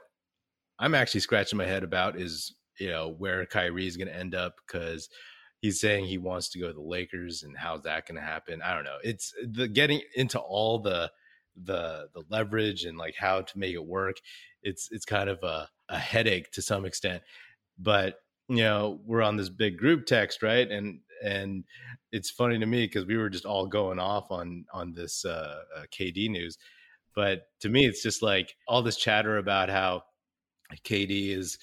I'm 0.80 0.96
actually 0.96 1.20
scratching 1.20 1.58
my 1.58 1.64
head 1.64 1.84
about 1.84 2.20
is, 2.20 2.52
you 2.80 2.88
know, 2.90 3.14
where 3.16 3.46
Kyrie 3.46 3.86
is 3.86 3.96
going 3.96 4.08
to 4.08 4.16
end 4.16 4.34
up 4.34 4.54
because 4.66 5.08
he's 5.60 5.80
saying 5.80 6.06
he 6.06 6.18
wants 6.18 6.48
to 6.50 6.58
go 6.58 6.66
to 6.66 6.74
the 6.74 6.82
Lakers 6.82 7.44
and 7.44 7.56
how's 7.56 7.82
that 7.82 8.08
going 8.08 8.20
to 8.20 8.26
happen? 8.26 8.62
I 8.62 8.74
don't 8.74 8.82
know. 8.82 8.98
It's 9.04 9.32
the 9.48 9.68
getting 9.68 10.02
into 10.16 10.40
all 10.40 10.80
the 10.80 11.12
the 11.56 12.08
the 12.12 12.24
leverage 12.30 12.84
and 12.84 12.98
like 12.98 13.14
how 13.16 13.42
to 13.42 13.58
make 13.58 13.74
it 13.74 13.86
work. 13.86 14.16
It's 14.64 14.88
it's 14.90 15.04
kind 15.04 15.30
of 15.30 15.38
a, 15.44 15.68
a 15.88 15.98
headache 15.98 16.50
to 16.54 16.62
some 16.62 16.84
extent. 16.84 17.22
But 17.78 18.16
you 18.48 18.56
know 18.56 19.00
we're 19.04 19.22
on 19.22 19.36
this 19.36 19.48
big 19.48 19.78
group 19.78 20.06
text 20.06 20.42
right 20.42 20.70
and 20.70 21.00
and 21.22 21.64
it's 22.12 22.30
funny 22.30 22.58
to 22.58 22.66
me 22.66 22.86
because 22.86 23.06
we 23.06 23.16
were 23.16 23.30
just 23.30 23.46
all 23.46 23.66
going 23.66 23.98
off 23.98 24.30
on 24.30 24.64
on 24.72 24.92
this 24.92 25.24
uh, 25.24 25.60
uh, 25.76 25.82
kd 25.92 26.28
news 26.28 26.58
but 27.14 27.46
to 27.60 27.68
me 27.68 27.86
it's 27.86 28.02
just 28.02 28.22
like 28.22 28.54
all 28.68 28.82
this 28.82 28.96
chatter 28.96 29.38
about 29.38 29.68
how 29.70 30.02
KD 30.84 31.36
is, 31.36 31.58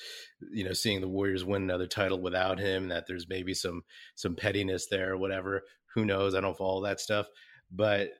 you 0.51 0.63
know, 0.63 0.73
seeing 0.73 1.01
the 1.01 1.07
Warriors 1.07 1.43
win 1.43 1.63
another 1.63 1.87
title 1.87 2.19
without 2.19 2.59
him. 2.59 2.87
That 2.89 3.07
there's 3.07 3.27
maybe 3.27 3.53
some 3.53 3.83
some 4.15 4.35
pettiness 4.35 4.87
there, 4.87 5.11
or 5.11 5.17
whatever. 5.17 5.63
Who 5.95 6.05
knows? 6.05 6.35
I 6.35 6.41
don't 6.41 6.57
follow 6.57 6.83
that 6.83 6.99
stuff, 6.99 7.27
but 7.71 8.11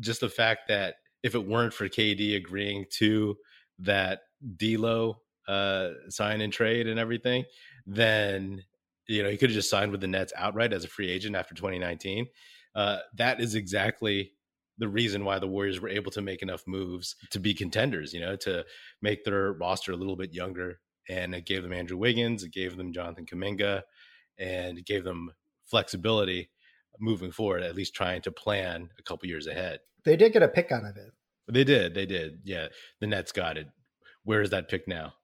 just 0.00 0.20
the 0.20 0.28
fact 0.28 0.68
that 0.68 0.96
if 1.22 1.34
it 1.34 1.46
weren't 1.46 1.74
for 1.74 1.88
KD 1.88 2.36
agreeing 2.36 2.86
to 2.98 3.36
that 3.80 4.20
D'Lo 4.56 5.20
uh, 5.46 5.90
sign 6.08 6.40
and 6.40 6.52
trade 6.52 6.86
and 6.86 6.98
everything, 6.98 7.44
then 7.88 8.62
you 9.08 9.22
know 9.22 9.30
he 9.30 9.36
could 9.36 9.50
have 9.50 9.56
just 9.56 9.70
signed 9.70 9.90
with 9.90 10.02
the 10.02 10.06
Nets 10.06 10.32
outright 10.36 10.72
as 10.72 10.84
a 10.84 10.88
free 10.88 11.10
agent 11.10 11.34
after 11.34 11.54
2019. 11.54 12.26
Uh, 12.74 12.98
that 13.16 13.40
is 13.40 13.54
exactly 13.54 14.32
the 14.76 14.88
reason 14.88 15.24
why 15.24 15.38
the 15.40 15.48
Warriors 15.48 15.80
were 15.80 15.88
able 15.88 16.12
to 16.12 16.22
make 16.22 16.42
enough 16.42 16.62
moves 16.66 17.16
to 17.30 17.40
be 17.40 17.54
contenders. 17.54 18.12
You 18.12 18.20
know, 18.20 18.36
to 18.36 18.64
make 19.02 19.24
their 19.24 19.54
roster 19.54 19.92
a 19.92 19.96
little 19.96 20.16
bit 20.16 20.34
younger, 20.34 20.78
and 21.08 21.34
it 21.34 21.46
gave 21.46 21.62
them 21.62 21.72
Andrew 21.72 21.96
Wiggins, 21.96 22.44
it 22.44 22.52
gave 22.52 22.76
them 22.76 22.92
Jonathan 22.92 23.26
Kuminga, 23.26 23.82
and 24.38 24.78
it 24.78 24.86
gave 24.86 25.02
them 25.02 25.32
flexibility 25.64 26.50
moving 27.00 27.32
forward. 27.32 27.62
At 27.62 27.74
least 27.74 27.94
trying 27.94 28.20
to 28.22 28.30
plan 28.30 28.90
a 28.98 29.02
couple 29.02 29.28
years 29.28 29.46
ahead. 29.46 29.80
They 30.04 30.16
did 30.16 30.32
get 30.32 30.42
a 30.42 30.48
pick 30.48 30.70
out 30.70 30.84
of 30.84 30.96
it. 30.96 31.12
They 31.50 31.64
did. 31.64 31.94
They 31.94 32.04
did. 32.04 32.40
Yeah, 32.44 32.68
the 33.00 33.06
Nets 33.06 33.32
got 33.32 33.56
it. 33.56 33.68
Where 34.24 34.42
is 34.42 34.50
that 34.50 34.68
pick 34.68 34.86
now? 34.86 35.14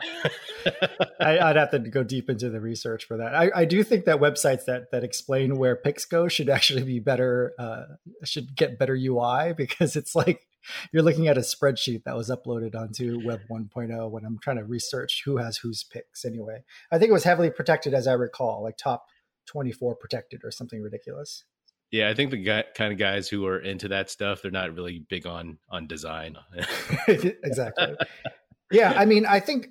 I, 1.20 1.46
would 1.46 1.56
have 1.56 1.70
to 1.70 1.78
go 1.78 2.02
deep 2.02 2.28
into 2.28 2.50
the 2.50 2.60
research 2.60 3.06
for 3.06 3.16
that. 3.16 3.34
I, 3.34 3.50
I, 3.54 3.64
do 3.64 3.82
think 3.82 4.04
that 4.04 4.20
websites 4.20 4.64
that 4.66 4.90
that 4.90 5.04
explain 5.04 5.56
where 5.56 5.76
picks 5.76 6.04
go 6.04 6.28
should 6.28 6.48
actually 6.48 6.82
be 6.82 6.98
better, 6.98 7.52
uh, 7.58 7.84
should 8.24 8.54
get 8.56 8.78
better 8.78 8.94
UI 8.94 9.52
because 9.56 9.96
it's 9.96 10.14
like 10.14 10.46
you're 10.92 11.02
looking 11.02 11.28
at 11.28 11.38
a 11.38 11.42
spreadsheet 11.42 12.04
that 12.04 12.16
was 12.16 12.30
uploaded 12.30 12.74
onto 12.74 13.20
Web 13.24 13.40
1.0 13.50 14.10
when 14.10 14.24
I'm 14.24 14.38
trying 14.38 14.58
to 14.58 14.64
research 14.64 15.22
who 15.24 15.38
has 15.38 15.58
whose 15.58 15.84
picks. 15.84 16.24
Anyway, 16.24 16.62
I 16.92 16.98
think 16.98 17.10
it 17.10 17.14
was 17.14 17.24
heavily 17.24 17.50
protected, 17.50 17.94
as 17.94 18.06
I 18.06 18.12
recall, 18.12 18.62
like 18.62 18.76
top 18.76 19.06
24 19.46 19.96
protected 19.96 20.42
or 20.44 20.50
something 20.50 20.82
ridiculous. 20.82 21.44
Yeah, 21.90 22.08
I 22.08 22.14
think 22.14 22.30
the 22.30 22.36
guy, 22.36 22.64
kind 22.74 22.92
of 22.92 22.98
guys 22.98 23.28
who 23.28 23.46
are 23.46 23.58
into 23.58 23.88
that 23.88 24.10
stuff, 24.10 24.42
they're 24.42 24.50
not 24.52 24.74
really 24.74 25.04
big 25.08 25.26
on 25.26 25.58
on 25.68 25.88
design. 25.88 26.36
exactly. 27.08 27.96
Yeah, 28.70 28.92
I 28.96 29.04
mean, 29.06 29.26
I 29.26 29.40
think 29.40 29.70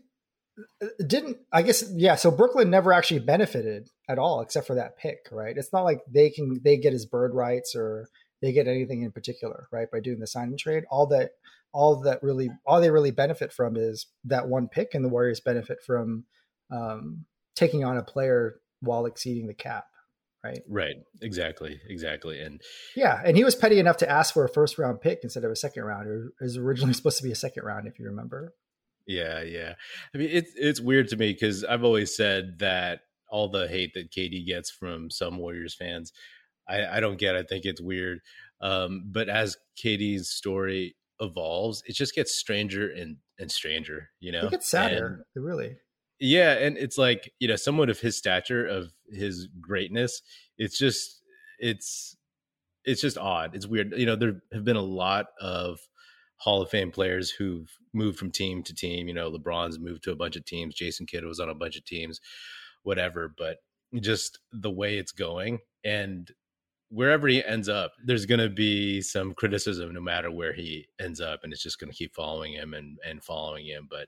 didn't 1.05 1.37
I 1.51 1.61
guess 1.61 1.83
yeah. 1.95 2.15
So 2.15 2.31
Brooklyn 2.31 2.69
never 2.69 2.93
actually 2.93 3.19
benefited 3.19 3.89
at 4.07 4.19
all, 4.19 4.41
except 4.41 4.67
for 4.67 4.75
that 4.75 4.97
pick, 4.97 5.27
right? 5.31 5.57
It's 5.57 5.73
not 5.73 5.83
like 5.83 6.01
they 6.09 6.29
can 6.29 6.59
they 6.63 6.77
get 6.77 6.93
his 6.93 7.05
bird 7.05 7.33
rights 7.33 7.75
or 7.75 8.09
they 8.41 8.51
get 8.51 8.67
anything 8.67 9.03
in 9.03 9.11
particular, 9.11 9.67
right? 9.71 9.89
By 9.91 9.99
doing 9.99 10.19
the 10.19 10.27
sign 10.27 10.49
and 10.49 10.59
trade, 10.59 10.83
all 10.89 11.07
that 11.07 11.31
all 11.71 12.01
that 12.01 12.23
really 12.23 12.49
all 12.65 12.81
they 12.81 12.89
really 12.89 13.11
benefit 13.11 13.53
from 13.53 13.75
is 13.75 14.07
that 14.25 14.47
one 14.47 14.67
pick, 14.67 14.93
and 14.93 15.03
the 15.03 15.09
Warriors 15.09 15.39
benefit 15.39 15.79
from 15.85 16.25
um, 16.71 17.25
taking 17.55 17.83
on 17.83 17.97
a 17.97 18.03
player 18.03 18.59
while 18.81 19.05
exceeding 19.05 19.47
the 19.47 19.53
cap, 19.53 19.85
right? 20.43 20.61
Right. 20.67 20.95
Exactly. 21.21 21.79
Exactly. 21.87 22.39
And 22.39 22.61
yeah, 22.95 23.21
and 23.23 23.35
he 23.35 23.43
was 23.43 23.55
petty 23.55 23.79
enough 23.79 23.97
to 23.97 24.09
ask 24.09 24.33
for 24.33 24.45
a 24.45 24.49
first 24.49 24.77
round 24.77 25.01
pick 25.01 25.19
instead 25.23 25.43
of 25.43 25.51
a 25.51 25.55
second 25.55 25.83
round. 25.83 26.07
It 26.07 26.43
was 26.43 26.57
originally 26.57 26.93
supposed 26.93 27.17
to 27.17 27.23
be 27.23 27.31
a 27.31 27.35
second 27.35 27.63
round, 27.63 27.87
if 27.87 27.99
you 27.99 28.05
remember. 28.05 28.53
Yeah, 29.09 29.41
yeah. 29.41 29.73
I 30.13 30.17
mean, 30.19 30.29
it's 30.31 30.51
it's 30.55 30.79
weird 30.79 31.07
to 31.07 31.17
me 31.17 31.33
because 31.33 31.63
I've 31.63 31.83
always 31.83 32.15
said 32.15 32.59
that 32.59 33.01
all 33.27 33.49
the 33.49 33.67
hate 33.67 33.95
that 33.95 34.11
KD 34.11 34.45
gets 34.45 34.69
from 34.69 35.09
some 35.09 35.37
Warriors 35.37 35.73
fans, 35.73 36.13
I, 36.67 36.85
I 36.85 36.99
don't 36.99 37.17
get. 37.17 37.35
I 37.35 37.41
think 37.41 37.65
it's 37.65 37.81
weird. 37.81 38.19
Um, 38.61 39.05
but 39.07 39.27
as 39.27 39.57
KD's 39.83 40.29
story 40.29 40.95
evolves, 41.19 41.81
it 41.87 41.95
just 41.95 42.13
gets 42.13 42.35
stranger 42.35 42.87
and 42.87 43.17
and 43.39 43.51
stranger. 43.51 44.09
You 44.19 44.31
know, 44.31 44.45
it 44.45 44.51
gets 44.51 44.69
sadder. 44.69 45.25
And, 45.35 45.43
really. 45.43 45.77
Yeah, 46.19 46.51
and 46.51 46.77
it's 46.77 46.99
like 46.99 47.31
you 47.39 47.47
know, 47.47 47.55
someone 47.55 47.89
of 47.89 47.99
his 47.99 48.15
stature, 48.15 48.67
of 48.67 48.93
his 49.11 49.47
greatness, 49.59 50.21
it's 50.59 50.77
just 50.77 51.23
it's 51.57 52.15
it's 52.85 53.01
just 53.01 53.17
odd. 53.17 53.55
It's 53.55 53.65
weird. 53.65 53.91
You 53.97 54.05
know, 54.05 54.15
there 54.15 54.41
have 54.53 54.65
been 54.65 54.75
a 54.75 54.83
lot 54.83 55.25
of 55.41 55.79
Hall 56.39 56.61
of 56.61 56.69
Fame 56.69 56.91
players 56.91 57.29
who've 57.29 57.69
moved 57.93 58.17
from 58.17 58.31
team 58.31 58.63
to 58.63 58.73
team. 58.73 59.07
You 59.07 59.13
know, 59.13 59.31
LeBron's 59.31 59.79
moved 59.79 60.03
to 60.03 60.11
a 60.11 60.15
bunch 60.15 60.35
of 60.35 60.45
teams. 60.45 60.75
Jason 60.75 61.05
Kidd 61.05 61.25
was 61.25 61.39
on 61.39 61.49
a 61.49 61.55
bunch 61.55 61.77
of 61.77 61.85
teams, 61.85 62.19
whatever. 62.83 63.33
But 63.35 63.57
just 63.99 64.39
the 64.51 64.71
way 64.71 64.97
it's 64.97 65.11
going, 65.11 65.59
and 65.83 66.31
wherever 66.89 67.27
he 67.27 67.43
ends 67.43 67.69
up, 67.69 67.91
there's 68.03 68.25
going 68.25 68.39
to 68.39 68.49
be 68.49 69.01
some 69.01 69.33
criticism 69.33 69.93
no 69.93 70.01
matter 70.01 70.31
where 70.31 70.53
he 70.53 70.87
ends 70.99 71.21
up, 71.21 71.41
and 71.43 71.53
it's 71.53 71.63
just 71.63 71.79
going 71.79 71.91
to 71.91 71.97
keep 71.97 72.15
following 72.15 72.53
him 72.53 72.73
and 72.73 72.97
and 73.05 73.23
following 73.23 73.65
him. 73.65 73.87
But 73.89 74.07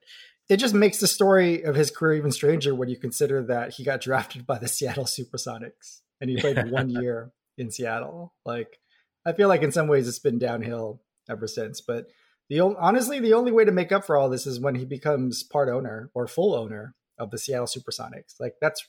it 0.50 0.58
just 0.58 0.74
makes 0.74 1.00
the 1.00 1.08
story 1.08 1.64
of 1.64 1.76
his 1.76 1.92
career 1.92 2.18
even 2.18 2.32
stranger 2.32 2.74
when 2.74 2.90
you 2.90 2.98
consider 2.98 3.44
that 3.44 3.74
he 3.74 3.84
got 3.84 4.02
drafted 4.02 4.46
by 4.46 4.58
the 4.58 4.68
Seattle 4.68 5.06
Supersonics 5.06 6.02
and 6.20 6.30
he 6.30 6.38
played 6.38 6.58
one 6.72 6.90
year 6.90 7.32
in 7.58 7.72
Seattle. 7.72 8.34
Like, 8.46 8.80
I 9.26 9.34
feel 9.34 9.48
like 9.48 9.62
in 9.62 9.72
some 9.72 9.88
ways 9.88 10.08
it's 10.08 10.20
been 10.20 10.40
downhill 10.40 11.02
ever 11.30 11.48
since. 11.48 11.82
But 11.82 12.08
the 12.50 12.60
honestly, 12.60 13.20
the 13.20 13.34
only 13.34 13.52
way 13.52 13.66
to 13.66 13.72
make 13.72 13.92
up 13.92 14.06
for 14.06 14.18
all 14.18 14.30
this 14.30 14.46
is 14.46 14.60
when 14.60 14.76
he 14.76 14.86
becomes 14.86 15.44
part 15.44 15.70
owner 15.70 16.10
or 16.14 16.28
full 16.28 16.54
owner 16.54 16.96
of 17.18 17.32
the 17.32 17.38
Seattle 17.38 17.68
Supersonics. 17.68 18.40
Like 18.40 18.56
that's 18.62 18.86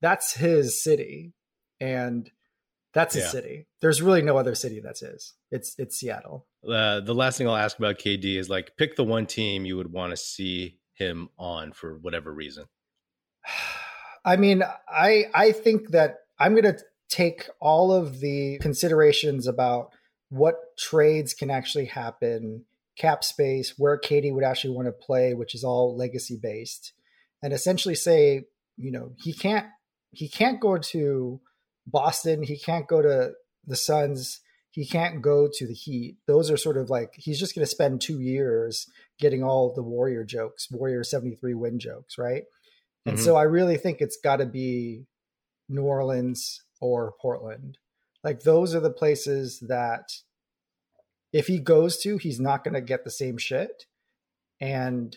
that's 0.00 0.34
his 0.34 0.82
city, 0.82 1.32
and 1.80 2.30
that's 2.92 3.14
his 3.14 3.24
yeah. 3.24 3.30
city. 3.30 3.66
There's 3.80 4.02
really 4.02 4.22
no 4.22 4.36
other 4.36 4.54
city 4.54 4.80
that's 4.82 5.00
his. 5.00 5.34
It's 5.50 5.74
it's 5.78 5.96
Seattle. 5.96 6.46
Uh, 6.66 7.00
the 7.00 7.14
last 7.14 7.38
thing 7.38 7.48
I'll 7.48 7.56
ask 7.56 7.78
about 7.78 7.98
KD 7.98 8.36
is 8.36 8.48
like 8.48 8.76
pick 8.76 8.96
the 8.96 9.04
one 9.04 9.26
team 9.26 9.64
you 9.64 9.76
would 9.76 9.92
want 9.92 10.10
to 10.10 10.16
see 10.16 10.78
him 10.94 11.28
on 11.38 11.72
for 11.72 11.98
whatever 11.98 12.32
reason? 12.32 12.64
I 14.24 14.36
mean, 14.36 14.62
I 14.88 15.26
I 15.34 15.52
think 15.52 15.90
that 15.90 16.16
I'm 16.38 16.52
going 16.52 16.64
to 16.64 16.78
take 17.08 17.48
all 17.60 17.92
of 17.92 18.20
the 18.20 18.58
considerations 18.60 19.46
about 19.46 19.92
what 20.34 20.76
trades 20.76 21.32
can 21.32 21.48
actually 21.48 21.84
happen, 21.84 22.64
cap 22.98 23.22
space, 23.22 23.74
where 23.78 23.96
KD 23.96 24.34
would 24.34 24.42
actually 24.42 24.74
want 24.74 24.88
to 24.88 24.92
play, 24.92 25.32
which 25.32 25.54
is 25.54 25.62
all 25.62 25.96
legacy 25.96 26.36
based, 26.42 26.92
and 27.40 27.52
essentially 27.52 27.94
say, 27.94 28.42
you 28.76 28.90
know, 28.90 29.12
he 29.22 29.32
can't 29.32 29.66
he 30.10 30.28
can't 30.28 30.60
go 30.60 30.76
to 30.76 31.40
Boston, 31.86 32.42
he 32.42 32.58
can't 32.58 32.88
go 32.88 33.00
to 33.00 33.32
the 33.64 33.76
Suns, 33.76 34.40
he 34.70 34.84
can't 34.84 35.22
go 35.22 35.48
to 35.52 35.66
the 35.68 35.72
Heat. 35.72 36.16
Those 36.26 36.50
are 36.50 36.56
sort 36.56 36.78
of 36.78 36.90
like 36.90 37.12
he's 37.14 37.38
just 37.38 37.54
going 37.54 37.64
to 37.64 37.70
spend 37.70 38.00
two 38.00 38.20
years 38.20 38.88
getting 39.20 39.44
all 39.44 39.72
the 39.72 39.84
Warrior 39.84 40.24
jokes, 40.24 40.66
Warrior 40.68 41.04
73 41.04 41.54
win 41.54 41.78
jokes, 41.78 42.18
right? 42.18 42.42
Mm-hmm. 42.42 43.10
And 43.10 43.20
so 43.20 43.36
I 43.36 43.44
really 43.44 43.76
think 43.76 44.00
it's 44.00 44.18
got 44.22 44.38
to 44.38 44.46
be 44.46 45.04
New 45.68 45.84
Orleans 45.84 46.60
or 46.80 47.12
Portland. 47.20 47.78
Like 48.24 48.40
those 48.40 48.74
are 48.74 48.80
the 48.80 48.90
places 48.90 49.60
that 49.68 50.08
if 51.32 51.46
he 51.46 51.58
goes 51.58 51.98
to, 51.98 52.16
he's 52.16 52.40
not 52.40 52.64
going 52.64 52.74
to 52.74 52.80
get 52.80 53.04
the 53.04 53.10
same 53.10 53.38
shit. 53.38 53.84
And 54.60 55.16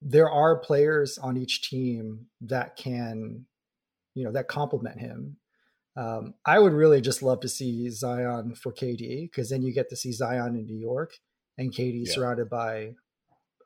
there 0.00 0.30
are 0.30 0.58
players 0.58 1.18
on 1.18 1.36
each 1.36 1.68
team 1.68 2.26
that 2.40 2.76
can, 2.76 3.46
you 4.14 4.24
know, 4.24 4.32
that 4.32 4.48
complement 4.48 5.00
him 5.00 5.36
um, 5.96 6.34
I 6.46 6.58
would 6.58 6.72
really 6.72 7.00
just 7.00 7.22
love 7.22 7.40
to 7.40 7.48
see 7.48 7.88
Zion 7.90 8.54
for 8.54 8.72
KD 8.72 9.30
because 9.30 9.50
then 9.50 9.62
you 9.62 9.74
get 9.74 9.90
to 9.90 9.96
see 9.96 10.12
Zion 10.12 10.56
in 10.56 10.64
New 10.64 10.78
York 10.78 11.18
and 11.58 11.72
KD 11.72 12.06
yeah. 12.06 12.12
surrounded 12.12 12.48
by 12.48 12.92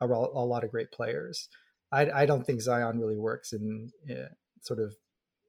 a, 0.01 0.07
a, 0.07 0.45
lot 0.45 0.65
of 0.65 0.71
great 0.71 0.91
players. 0.91 1.49
I, 1.93 2.11
I, 2.11 2.27
don't 2.27 2.45
think 2.45 2.61
Zion 2.61 2.99
really 2.99 3.17
works 3.17 3.53
in 3.53 3.91
uh, 4.11 4.29
sort 4.61 4.81
of 4.81 4.97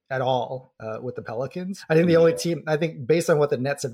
at 0.10 0.22
all 0.22 0.74
uh, 0.80 1.00
with 1.02 1.16
the 1.16 1.22
Pelicans. 1.22 1.84
I 1.90 1.96
think 1.96 2.08
the 2.08 2.18
only 2.18 2.34
team 2.34 2.64
I 2.68 2.78
think 2.78 3.06
based 3.06 3.30
on 3.30 3.40
what 3.40 3.50
the 3.50 3.58
Nets 3.58 3.84
have 3.84 3.94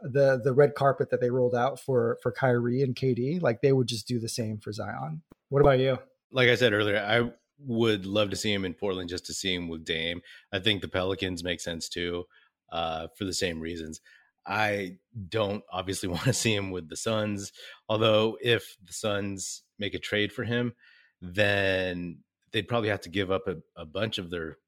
the 0.00 0.40
the 0.42 0.52
red 0.52 0.74
carpet 0.74 1.10
that 1.10 1.20
they 1.20 1.30
rolled 1.30 1.54
out 1.54 1.80
for 1.80 2.18
for 2.22 2.32
Kyrie 2.32 2.82
and 2.82 2.94
KD, 2.94 3.42
like 3.42 3.60
they 3.60 3.72
would 3.72 3.86
just 3.86 4.06
do 4.06 4.18
the 4.18 4.28
same 4.28 4.58
for 4.58 4.72
Zion. 4.72 5.22
What 5.48 5.60
about 5.60 5.78
you? 5.78 5.98
Like 6.30 6.48
I 6.48 6.54
said 6.54 6.72
earlier, 6.72 6.98
I 6.98 7.30
would 7.64 8.06
love 8.06 8.30
to 8.30 8.36
see 8.36 8.52
him 8.52 8.64
in 8.64 8.74
Portland 8.74 9.08
just 9.08 9.26
to 9.26 9.34
see 9.34 9.54
him 9.54 9.68
with 9.68 9.84
Dame. 9.84 10.22
I 10.52 10.58
think 10.58 10.82
the 10.82 10.88
Pelicans 10.88 11.42
make 11.42 11.60
sense 11.60 11.88
too, 11.88 12.24
uh, 12.70 13.08
for 13.16 13.24
the 13.24 13.32
same 13.32 13.60
reasons. 13.60 14.00
I 14.46 14.98
don't 15.28 15.64
obviously 15.70 16.08
want 16.08 16.24
to 16.24 16.32
see 16.32 16.54
him 16.54 16.70
with 16.70 16.88
the 16.88 16.96
Suns, 16.96 17.52
although 17.88 18.36
if 18.40 18.76
the 18.84 18.92
Suns 18.92 19.62
make 19.78 19.94
a 19.94 19.98
trade 19.98 20.32
for 20.32 20.44
him, 20.44 20.74
then 21.20 22.18
they'd 22.52 22.68
probably 22.68 22.88
have 22.88 23.00
to 23.02 23.08
give 23.08 23.30
up 23.30 23.48
a, 23.48 23.56
a 23.76 23.84
bunch 23.84 24.18
of 24.18 24.30
their 24.30 24.58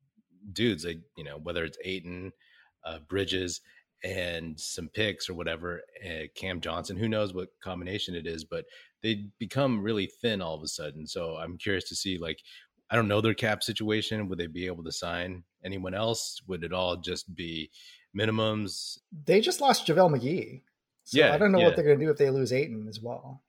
dudes. 0.52 0.84
Like 0.84 1.00
you 1.16 1.24
know, 1.24 1.38
whether 1.42 1.64
it's 1.64 1.78
Ayton, 1.84 2.32
uh, 2.84 2.98
Bridges, 3.08 3.60
and 4.02 4.58
some 4.58 4.88
picks 4.88 5.28
or 5.28 5.34
whatever, 5.34 5.82
uh, 6.04 6.24
Cam 6.34 6.60
Johnson. 6.60 6.96
Who 6.96 7.08
knows 7.08 7.34
what 7.34 7.48
combination 7.62 8.14
it 8.14 8.26
is, 8.26 8.44
but 8.44 8.64
they 9.02 9.26
become 9.38 9.82
really 9.82 10.06
thin 10.06 10.42
all 10.42 10.54
of 10.54 10.62
a 10.62 10.68
sudden. 10.68 11.06
So 11.06 11.36
I'm 11.36 11.58
curious 11.58 11.88
to 11.88 11.96
see 11.96 12.18
like 12.18 12.38
I 12.90 12.96
don't 12.96 13.08
know 13.08 13.20
their 13.20 13.34
cap 13.34 13.62
situation. 13.62 14.28
Would 14.28 14.38
they 14.38 14.46
be 14.46 14.66
able 14.66 14.84
to 14.84 14.92
sign 14.92 15.44
anyone 15.64 15.94
else? 15.94 16.40
Would 16.46 16.64
it 16.64 16.72
all 16.72 16.96
just 16.96 17.34
be 17.34 17.70
minimums? 18.16 18.98
They 19.24 19.40
just 19.40 19.60
lost 19.60 19.86
JaVale 19.86 20.18
McGee. 20.18 20.62
So 21.04 21.18
yeah, 21.18 21.32
I 21.32 21.38
don't 21.38 21.52
know 21.52 21.58
yeah. 21.58 21.66
what 21.66 21.76
they're 21.76 21.84
going 21.84 21.98
to 21.98 22.04
do 22.04 22.10
if 22.10 22.18
they 22.18 22.30
lose 22.30 22.52
Ayton 22.52 22.86
as 22.88 23.00
well. 23.00 23.42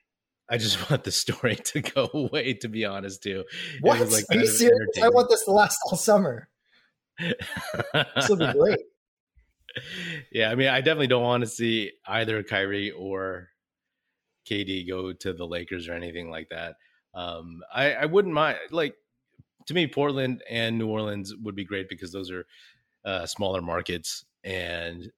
I 0.48 0.58
just 0.58 0.90
want 0.90 1.04
the 1.04 1.10
story 1.10 1.56
to 1.56 1.80
go 1.80 2.08
away, 2.14 2.54
to 2.54 2.68
be 2.68 2.84
honest, 2.84 3.22
too. 3.22 3.44
What? 3.80 4.00
Like 4.10 4.24
Are 4.30 4.36
you 4.36 4.46
serious? 4.46 5.02
I 5.02 5.08
want 5.08 5.28
this 5.28 5.44
to 5.44 5.52
last 5.52 5.78
all 5.90 5.96
summer. 5.96 6.48
This 7.94 8.28
will 8.28 8.36
be 8.36 8.52
great. 8.52 8.78
Yeah, 10.30 10.50
I 10.50 10.54
mean, 10.54 10.68
I 10.68 10.82
definitely 10.82 11.06
don't 11.06 11.22
want 11.22 11.44
to 11.44 11.48
see 11.48 11.92
either 12.06 12.42
Kyrie 12.42 12.90
or 12.90 13.48
KD 14.46 14.86
go 14.86 15.14
to 15.14 15.32
the 15.32 15.46
Lakers 15.46 15.88
or 15.88 15.94
anything 15.94 16.30
like 16.30 16.50
that. 16.50 16.76
Um, 17.14 17.62
I, 17.72 17.94
I 17.94 18.04
wouldn't 18.04 18.34
mind, 18.34 18.58
like, 18.70 18.94
to 19.66 19.72
me, 19.72 19.86
Portland 19.86 20.42
and 20.50 20.76
New 20.76 20.88
Orleans 20.88 21.34
would 21.42 21.54
be 21.54 21.64
great 21.64 21.88
because 21.88 22.12
those 22.12 22.30
are 22.30 22.44
uh, 23.06 23.24
smaller 23.24 23.62
markets 23.62 24.26
and 24.44 25.10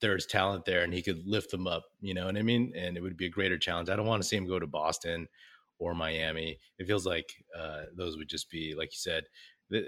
there's 0.00 0.26
talent 0.26 0.64
there 0.64 0.82
and 0.82 0.92
he 0.92 1.02
could 1.02 1.26
lift 1.26 1.50
them 1.50 1.66
up, 1.66 1.84
you 2.00 2.14
know 2.14 2.26
what 2.26 2.36
I 2.36 2.42
mean? 2.42 2.72
And 2.76 2.96
it 2.96 3.02
would 3.02 3.16
be 3.16 3.26
a 3.26 3.30
greater 3.30 3.58
challenge. 3.58 3.88
I 3.88 3.96
don't 3.96 4.06
want 4.06 4.22
to 4.22 4.28
see 4.28 4.36
him 4.36 4.46
go 4.46 4.58
to 4.58 4.66
Boston 4.66 5.26
or 5.78 5.94
Miami. 5.94 6.58
It 6.78 6.86
feels 6.86 7.06
like 7.06 7.32
uh, 7.56 7.82
those 7.96 8.16
would 8.16 8.28
just 8.28 8.50
be, 8.50 8.74
like 8.76 8.92
you 8.92 8.98
said, 8.98 9.24
the, 9.70 9.86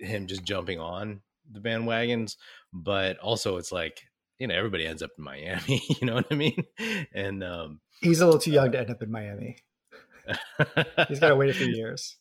him 0.00 0.26
just 0.26 0.44
jumping 0.44 0.80
on 0.80 1.20
the 1.50 1.60
bandwagons. 1.60 2.36
But 2.72 3.18
also, 3.18 3.56
it's 3.56 3.72
like, 3.72 4.02
you 4.38 4.46
know, 4.46 4.54
everybody 4.54 4.86
ends 4.86 5.02
up 5.02 5.10
in 5.18 5.24
Miami, 5.24 5.82
you 6.00 6.06
know 6.06 6.14
what 6.14 6.26
I 6.30 6.34
mean? 6.34 6.64
And 7.14 7.42
um, 7.42 7.80
he's 8.00 8.20
a 8.20 8.26
little 8.26 8.40
too 8.40 8.50
young 8.50 8.68
uh, 8.68 8.72
to 8.72 8.80
end 8.80 8.90
up 8.90 9.02
in 9.02 9.10
Miami. 9.10 9.58
he's 11.08 11.20
got 11.20 11.28
to 11.28 11.36
wait 11.36 11.50
a 11.50 11.54
few 11.54 11.68
years. 11.68 12.16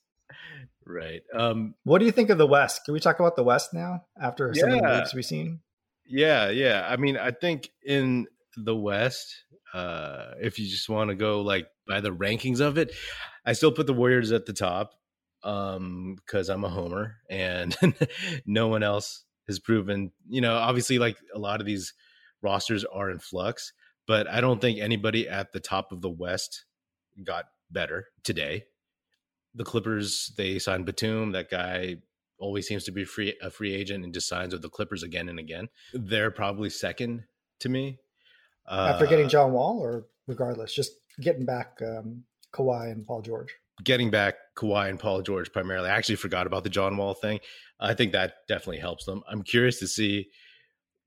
Right. 0.86 1.22
Um, 1.34 1.74
what 1.84 2.00
do 2.00 2.06
you 2.06 2.12
think 2.12 2.30
of 2.30 2.38
the 2.38 2.46
West? 2.46 2.86
Can 2.86 2.94
we 2.94 3.00
talk 3.00 3.20
about 3.20 3.36
the 3.36 3.44
West 3.44 3.74
now 3.74 4.06
after 4.22 4.52
yeah, 4.54 4.62
some 4.62 4.72
of 4.72 4.82
the 4.82 4.88
moves 4.88 5.14
we've 5.14 5.26
seen? 5.26 5.62
Yeah, 6.06 6.50
yeah. 6.50 6.86
I 6.88 6.98
mean, 6.98 7.18
I 7.18 7.32
think 7.32 7.70
in 7.84 8.28
the 8.56 8.76
West, 8.76 9.44
uh, 9.74 10.32
if 10.40 10.60
you 10.60 10.68
just 10.68 10.88
want 10.88 11.10
to 11.10 11.16
go 11.16 11.42
like 11.42 11.68
by 11.88 12.02
the 12.02 12.12
rankings 12.12 12.62
of 12.62 12.78
it, 12.78 12.94
I 13.46 13.54
still 13.54 13.72
put 13.72 13.88
the 13.88 13.94
Warriors 13.94 14.32
at 14.32 14.46
the 14.46 14.54
top 14.54 14.94
um, 15.46 16.16
because 16.16 16.50
I'm 16.50 16.66
a 16.66 16.70
homer 16.70 17.16
and 17.30 17.76
no 18.46 18.68
one 18.68 18.84
else 18.84 19.24
has 19.48 19.60
proven, 19.60 20.12
you 20.28 20.42
know, 20.42 20.56
obviously 20.56 21.00
like 21.00 21.18
a 21.34 21.40
lot 21.40 21.62
of 21.62 21.66
these 21.66 21.94
rosters 22.42 22.84
are 22.84 23.10
in 23.10 23.20
flux, 23.20 23.72
but 24.08 24.28
I 24.28 24.42
don't 24.42 24.60
think 24.60 24.80
anybody 24.80 25.30
at 25.30 25.54
the 25.54 25.60
top 25.60 25.92
of 25.92 26.02
the 26.02 26.10
West 26.10 26.66
got 27.24 27.46
better 27.72 28.08
today 28.24 28.66
the 29.56 29.64
Clippers, 29.64 30.34
they 30.38 30.60
signed 30.60 30.86
Batum. 30.86 31.32
That 31.32 31.50
guy 31.50 31.98
always 32.38 32.68
seems 32.68 32.84
to 32.84 32.92
be 32.92 33.06
free 33.06 33.36
a 33.42 33.50
free 33.50 33.74
agent 33.74 34.04
and 34.04 34.14
just 34.14 34.28
signs 34.28 34.54
with 34.54 34.62
the 34.62 34.70
Clippers 34.70 35.02
again 35.02 35.30
and 35.30 35.40
again. 35.40 35.70
They're 35.94 36.32
probably 36.32 36.70
second 36.70 37.24
to 37.62 37.70
me. 37.70 38.00
Uh, 38.68 38.92
After 38.94 39.08
getting 39.08 39.30
John 39.30 39.54
Wall, 39.54 39.80
or 39.80 40.06
regardless, 40.28 40.74
just 40.74 40.92
getting 41.22 41.46
back 41.46 41.80
um, 41.82 42.24
Kawhi 42.54 42.92
and 42.92 43.06
Paul 43.06 43.22
George. 43.22 43.56
Getting 43.84 44.10
back 44.10 44.36
Kawhi 44.56 44.90
and 44.90 45.00
Paul 45.00 45.22
George 45.22 45.52
primarily. 45.52 45.90
I 45.90 45.96
actually 45.96 46.16
forgot 46.16 46.48
about 46.48 46.64
the 46.64 46.70
John 46.70 46.96
Wall 46.98 47.14
thing. 47.14 47.40
I 47.80 47.94
think 47.94 48.12
that 48.12 48.36
definitely 48.48 48.80
helps 48.80 49.06
them. 49.06 49.24
I'm 49.30 49.44
curious 49.44 49.80
to 49.80 49.88
see 49.88 50.30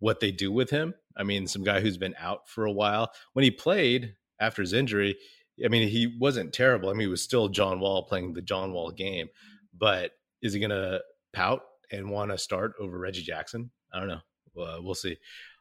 what 0.00 0.20
they 0.20 0.30
do 0.30 0.52
with 0.52 0.70
him. 0.70 0.94
I 1.16 1.24
mean, 1.24 1.46
some 1.46 1.64
guy 1.64 1.80
who's 1.80 1.98
been 1.98 2.14
out 2.18 2.48
for 2.48 2.64
a 2.64 2.72
while. 2.72 3.10
When 3.32 3.42
he 3.42 3.50
played 3.50 4.14
after 4.40 4.62
his 4.62 4.72
injury, 4.72 5.16
I 5.64 5.68
mean, 5.68 5.88
he 5.88 6.14
wasn't 6.20 6.52
terrible. 6.52 6.88
I 6.88 6.92
mean, 6.92 7.00
he 7.02 7.06
was 7.08 7.22
still 7.22 7.48
John 7.48 7.80
Wall 7.80 8.04
playing 8.04 8.34
the 8.34 8.42
John 8.42 8.72
Wall 8.72 8.90
game. 8.90 9.28
But 9.76 10.12
is 10.42 10.52
he 10.52 10.60
going 10.60 10.70
to 10.70 11.00
pout 11.32 11.62
and 11.90 12.10
want 12.10 12.30
to 12.30 12.38
start 12.38 12.74
over 12.78 12.98
Reggie 12.98 13.22
Jackson? 13.22 13.70
I 13.92 13.98
don't 13.98 14.08
know. 14.08 14.62
Uh, 14.62 14.78
we'll 14.80 14.94
see. 14.94 15.16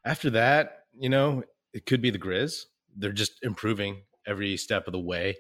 After 0.06 0.30
that, 0.32 0.84
you 0.98 1.10
know, 1.10 1.44
it 1.74 1.86
could 1.86 2.02
be 2.02 2.10
the 2.10 2.20
Grizz. 2.20 2.66
They're 2.96 3.12
just 3.12 3.34
improving 3.44 4.04
every 4.26 4.58
step 4.58 4.88
of 4.88 4.94
the 4.94 5.00
way. 5.00 5.38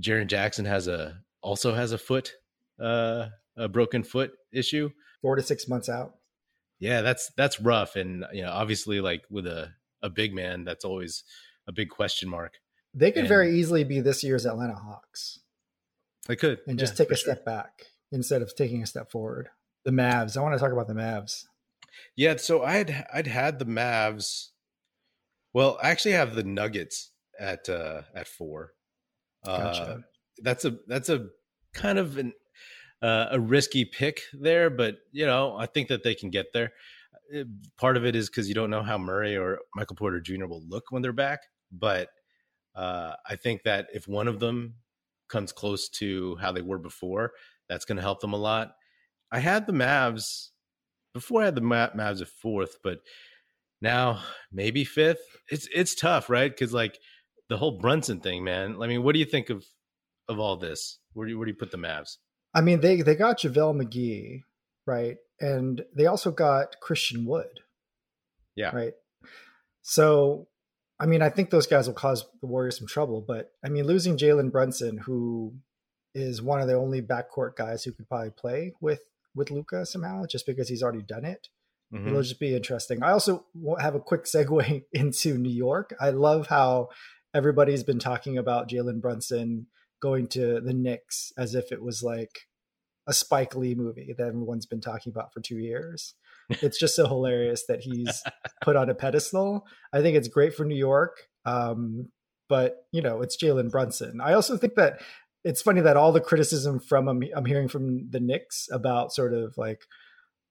Jaren 0.00 0.26
Jackson 0.26 0.64
has 0.64 0.88
a 0.88 1.22
also 1.42 1.74
has 1.74 1.92
a 1.92 1.98
foot, 1.98 2.32
uh, 2.78 3.28
a 3.56 3.68
broken 3.68 4.02
foot 4.02 4.32
issue. 4.52 4.90
Four 5.22 5.36
to 5.36 5.42
six 5.42 5.68
months 5.68 5.88
out. 5.88 6.16
Yeah, 6.78 7.02
that's 7.02 7.30
that's 7.36 7.60
rough, 7.60 7.96
and 7.96 8.24
you 8.32 8.42
know, 8.42 8.50
obviously, 8.50 9.00
like 9.00 9.24
with 9.30 9.46
a 9.46 9.72
a 10.02 10.08
big 10.08 10.34
man, 10.34 10.64
that's 10.64 10.84
always 10.84 11.24
a 11.68 11.72
big 11.72 11.90
question 11.90 12.28
mark. 12.28 12.54
They 12.94 13.12
could 13.12 13.20
and, 13.20 13.28
very 13.28 13.58
easily 13.58 13.84
be 13.84 14.00
this 14.00 14.24
year's 14.24 14.46
Atlanta 14.46 14.74
Hawks. 14.74 15.40
They 16.26 16.36
could, 16.36 16.60
and 16.66 16.78
just 16.78 16.94
yeah, 16.94 17.04
take 17.04 17.12
a 17.12 17.16
sure. 17.16 17.34
step 17.34 17.44
back 17.44 17.86
instead 18.12 18.42
of 18.42 18.54
taking 18.56 18.82
a 18.82 18.86
step 18.86 19.10
forward. 19.10 19.48
The 19.84 19.90
Mavs. 19.90 20.36
I 20.36 20.42
want 20.42 20.54
to 20.54 20.58
talk 20.58 20.72
about 20.72 20.88
the 20.88 20.94
Mavs. 20.94 21.44
Yeah, 22.16 22.36
so 22.36 22.62
I'd 22.62 23.04
I'd 23.12 23.26
had 23.26 23.58
the 23.58 23.66
Mavs. 23.66 24.48
Well, 25.52 25.78
I 25.82 25.90
actually 25.90 26.12
have 26.12 26.34
the 26.34 26.44
Nuggets 26.44 27.10
at 27.38 27.68
uh 27.68 28.02
at 28.14 28.28
four. 28.28 28.72
Gotcha. 29.44 29.82
Uh, 29.82 29.96
that's 30.42 30.64
a 30.64 30.76
that's 30.86 31.08
a 31.08 31.26
kind 31.74 31.98
of 31.98 32.18
an 32.18 32.32
uh, 33.02 33.26
a 33.30 33.40
risky 33.40 33.84
pick 33.84 34.22
there, 34.32 34.70
but 34.70 34.96
you 35.12 35.26
know 35.26 35.56
I 35.56 35.66
think 35.66 35.88
that 35.88 36.02
they 36.02 36.14
can 36.14 36.30
get 36.30 36.46
there. 36.52 36.72
Uh, 37.34 37.44
part 37.78 37.96
of 37.96 38.04
it 38.04 38.16
is 38.16 38.28
because 38.28 38.48
you 38.48 38.54
don't 38.54 38.70
know 38.70 38.82
how 38.82 38.98
Murray 38.98 39.36
or 39.36 39.58
Michael 39.74 39.96
Porter 39.96 40.20
Jr. 40.20 40.46
will 40.46 40.62
look 40.68 40.84
when 40.90 41.02
they're 41.02 41.12
back, 41.12 41.40
but 41.72 42.08
uh, 42.74 43.14
I 43.28 43.36
think 43.36 43.62
that 43.64 43.88
if 43.92 44.06
one 44.06 44.28
of 44.28 44.40
them 44.40 44.74
comes 45.28 45.52
close 45.52 45.88
to 45.88 46.36
how 46.36 46.52
they 46.52 46.62
were 46.62 46.78
before, 46.78 47.32
that's 47.68 47.84
going 47.84 47.96
to 47.96 48.02
help 48.02 48.20
them 48.20 48.32
a 48.32 48.38
lot. 48.38 48.72
I 49.32 49.38
had 49.38 49.66
the 49.66 49.72
Mavs 49.72 50.48
before. 51.14 51.42
I 51.42 51.46
had 51.46 51.54
the 51.54 51.60
Mavs 51.60 52.20
at 52.20 52.28
fourth, 52.28 52.76
but 52.82 52.98
now 53.80 54.22
maybe 54.52 54.84
fifth. 54.84 55.22
It's 55.50 55.68
it's 55.74 55.94
tough, 55.94 56.28
right? 56.28 56.50
Because 56.50 56.72
like 56.72 56.98
the 57.50 57.58
whole 57.58 57.72
Brunson 57.72 58.20
thing, 58.20 58.42
man. 58.44 58.76
I 58.80 58.86
mean, 58.86 59.02
what 59.02 59.12
do 59.12 59.18
you 59.18 59.26
think 59.26 59.50
of 59.50 59.66
of 60.28 60.38
all 60.38 60.56
this? 60.56 60.98
Where 61.12 61.26
do 61.26 61.32
you 61.32 61.38
where 61.38 61.44
do 61.44 61.50
you 61.50 61.58
put 61.58 61.72
the 61.72 61.76
Mavs? 61.76 62.16
I 62.54 62.62
mean, 62.62 62.80
they 62.80 63.02
they 63.02 63.16
got 63.16 63.40
JaVale 63.40 63.82
McGee, 63.82 64.44
right? 64.86 65.18
And 65.40 65.84
they 65.94 66.06
also 66.06 66.30
got 66.30 66.80
Christian 66.80 67.26
Wood. 67.26 67.60
Yeah. 68.54 68.74
Right. 68.74 68.94
So 69.82 70.46
I 70.98 71.06
mean, 71.06 71.22
I 71.22 71.28
think 71.28 71.50
those 71.50 71.66
guys 71.66 71.86
will 71.86 71.94
cause 71.94 72.24
the 72.40 72.46
Warriors 72.46 72.78
some 72.78 72.86
trouble, 72.86 73.22
but 73.26 73.52
I 73.64 73.68
mean, 73.68 73.84
losing 73.84 74.16
Jalen 74.16 74.52
Brunson, 74.52 74.98
who 74.98 75.54
is 76.14 76.40
one 76.40 76.60
of 76.60 76.68
the 76.68 76.74
only 76.74 77.02
backcourt 77.02 77.56
guys 77.56 77.84
who 77.84 77.92
could 77.92 78.08
probably 78.08 78.30
play 78.30 78.74
with 78.80 79.00
with 79.34 79.50
Luka 79.50 79.84
somehow, 79.86 80.24
just 80.26 80.46
because 80.46 80.68
he's 80.68 80.82
already 80.82 81.02
done 81.02 81.24
it. 81.24 81.48
Mm-hmm. 81.92 82.08
It'll 82.08 82.22
just 82.22 82.38
be 82.38 82.54
interesting. 82.54 83.02
I 83.02 83.10
also 83.10 83.46
have 83.80 83.96
a 83.96 84.00
quick 84.00 84.24
segue 84.24 84.84
into 84.92 85.36
New 85.36 85.50
York. 85.50 85.94
I 86.00 86.10
love 86.10 86.46
how 86.46 86.90
everybody's 87.34 87.84
been 87.84 87.98
talking 87.98 88.38
about 88.38 88.68
Jalen 88.68 89.00
Brunson 89.00 89.66
going 90.00 90.26
to 90.28 90.60
the 90.60 90.74
Knicks 90.74 91.32
as 91.36 91.54
if 91.54 91.72
it 91.72 91.82
was 91.82 92.02
like 92.02 92.40
a 93.06 93.12
Spike 93.12 93.54
Lee 93.56 93.74
movie 93.74 94.14
that 94.16 94.26
everyone's 94.26 94.66
been 94.66 94.80
talking 94.80 95.12
about 95.12 95.32
for 95.32 95.40
two 95.40 95.58
years. 95.58 96.14
It's 96.62 96.80
just 96.80 96.96
so 96.96 97.06
hilarious 97.06 97.66
that 97.68 97.78
he's 97.80 98.24
put 98.60 98.74
on 98.74 98.90
a 98.90 98.94
pedestal. 98.94 99.68
I 99.92 100.02
think 100.02 100.16
it's 100.16 100.26
great 100.26 100.52
for 100.52 100.64
New 100.64 100.74
York. 100.74 101.28
Um, 101.44 102.08
but 102.48 102.86
you 102.90 103.02
know, 103.02 103.22
it's 103.22 103.40
Jalen 103.40 103.70
Brunson. 103.70 104.20
I 104.20 104.32
also 104.32 104.56
think 104.56 104.74
that 104.74 105.00
it's 105.44 105.62
funny 105.62 105.80
that 105.80 105.96
all 105.96 106.10
the 106.10 106.20
criticism 106.20 106.80
from 106.80 107.08
I'm, 107.08 107.22
I'm 107.36 107.44
hearing 107.44 107.68
from 107.68 108.10
the 108.10 108.18
Knicks 108.18 108.68
about 108.72 109.12
sort 109.12 109.32
of 109.32 109.54
like, 109.56 109.82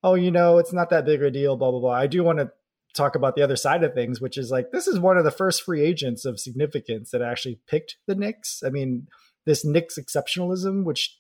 oh, 0.04 0.16
you 0.16 0.32
know, 0.32 0.58
it's 0.58 0.72
not 0.72 0.90
that 0.92 1.04
big 1.06 1.20
of 1.20 1.28
a 1.28 1.32
deal, 1.32 1.58
blah 1.58 1.72
blah 1.72 1.82
blah. 1.82 1.92
I 1.92 2.08
do 2.08 2.24
want 2.24 2.40
to 2.40 2.50
talk 2.94 3.16
about 3.16 3.36
the 3.36 3.42
other 3.42 3.56
side 3.56 3.84
of 3.84 3.94
things, 3.94 4.20
which 4.20 4.38
is 4.38 4.52
like 4.52 4.72
this 4.72 4.88
is 4.88 5.00
one 5.00 5.18
of 5.18 5.24
the 5.24 5.32
first 5.32 5.64
free 5.64 5.82
agents 5.82 6.26
of 6.26 6.40
significance 6.40 7.12
that 7.12 7.22
actually 7.22 7.60
picked 7.68 7.98
the 8.08 8.16
Knicks. 8.16 8.64
I 8.66 8.70
mean, 8.70 9.08
this 9.46 9.66
Knicks 9.66 9.98
exceptionalism, 9.98 10.84
which 10.84 11.18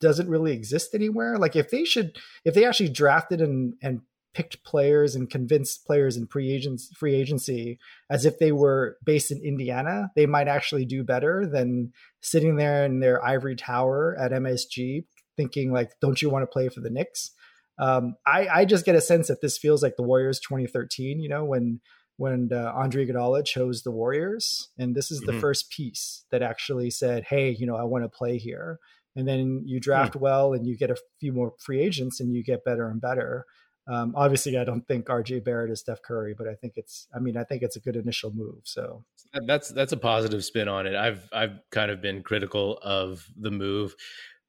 doesn't 0.00 0.28
really 0.28 0.52
exist 0.52 0.94
anywhere. 0.94 1.38
Like 1.38 1.56
if 1.56 1.70
they 1.70 1.84
should, 1.84 2.16
if 2.44 2.54
they 2.54 2.64
actually 2.64 2.88
drafted 2.88 3.40
and 3.40 3.74
and 3.82 4.00
picked 4.34 4.64
players 4.64 5.14
and 5.14 5.28
convinced 5.28 5.84
players 5.86 6.16
in 6.16 6.26
free 6.26 6.50
agents 6.50 6.90
free 6.96 7.14
agency 7.14 7.78
as 8.08 8.24
if 8.24 8.38
they 8.38 8.50
were 8.50 8.96
based 9.04 9.30
in 9.30 9.42
Indiana, 9.42 10.10
they 10.16 10.26
might 10.26 10.48
actually 10.48 10.86
do 10.86 11.04
better 11.04 11.46
than 11.46 11.92
sitting 12.20 12.56
there 12.56 12.84
in 12.84 13.00
their 13.00 13.22
ivory 13.24 13.56
tower 13.56 14.16
at 14.18 14.32
MSG 14.32 15.04
thinking 15.36 15.72
like, 15.72 15.92
don't 16.00 16.20
you 16.20 16.30
want 16.30 16.42
to 16.42 16.46
play 16.46 16.68
for 16.68 16.80
the 16.80 16.90
Knicks? 16.90 17.32
Um, 17.78 18.16
I, 18.26 18.48
I 18.48 18.64
just 18.64 18.84
get 18.84 18.94
a 18.94 19.00
sense 19.00 19.28
that 19.28 19.40
this 19.40 19.58
feels 19.58 19.82
like 19.82 19.96
the 19.96 20.02
Warriors 20.02 20.40
2013, 20.40 21.20
you 21.20 21.28
know, 21.28 21.44
when 21.44 21.80
when 22.16 22.50
uh, 22.52 22.72
Andre 22.74 23.06
Iguodala 23.06 23.44
chose 23.44 23.82
the 23.82 23.90
Warriors, 23.90 24.68
and 24.78 24.94
this 24.94 25.10
is 25.10 25.20
the 25.20 25.32
mm-hmm. 25.32 25.40
first 25.40 25.70
piece 25.70 26.24
that 26.30 26.42
actually 26.42 26.90
said, 26.90 27.24
"Hey, 27.24 27.50
you 27.50 27.66
know, 27.66 27.76
I 27.76 27.84
want 27.84 28.04
to 28.04 28.08
play 28.08 28.38
here." 28.38 28.78
And 29.16 29.26
then 29.26 29.62
you 29.66 29.80
draft 29.80 30.12
mm-hmm. 30.12 30.22
well, 30.22 30.52
and 30.52 30.66
you 30.66 30.76
get 30.76 30.90
a 30.90 30.96
few 31.20 31.32
more 31.32 31.54
free 31.58 31.80
agents, 31.80 32.20
and 32.20 32.34
you 32.34 32.44
get 32.44 32.64
better 32.64 32.88
and 32.88 33.00
better. 33.00 33.46
Um, 33.88 34.14
obviously, 34.16 34.56
I 34.56 34.64
don't 34.64 34.86
think 34.86 35.06
RJ 35.06 35.44
Barrett 35.44 35.70
is 35.70 35.80
Steph 35.80 36.02
Curry, 36.02 36.34
but 36.36 36.46
I 36.46 36.54
think 36.54 36.74
it's. 36.76 37.08
I 37.14 37.18
mean, 37.18 37.36
I 37.36 37.44
think 37.44 37.62
it's 37.62 37.76
a 37.76 37.80
good 37.80 37.96
initial 37.96 38.30
move. 38.32 38.60
So 38.64 39.04
that's 39.46 39.70
that's 39.70 39.92
a 39.92 39.96
positive 39.96 40.44
spin 40.44 40.68
on 40.68 40.86
it. 40.86 40.94
I've 40.94 41.28
I've 41.32 41.58
kind 41.70 41.90
of 41.90 42.00
been 42.00 42.22
critical 42.22 42.78
of 42.82 43.26
the 43.36 43.50
move, 43.50 43.94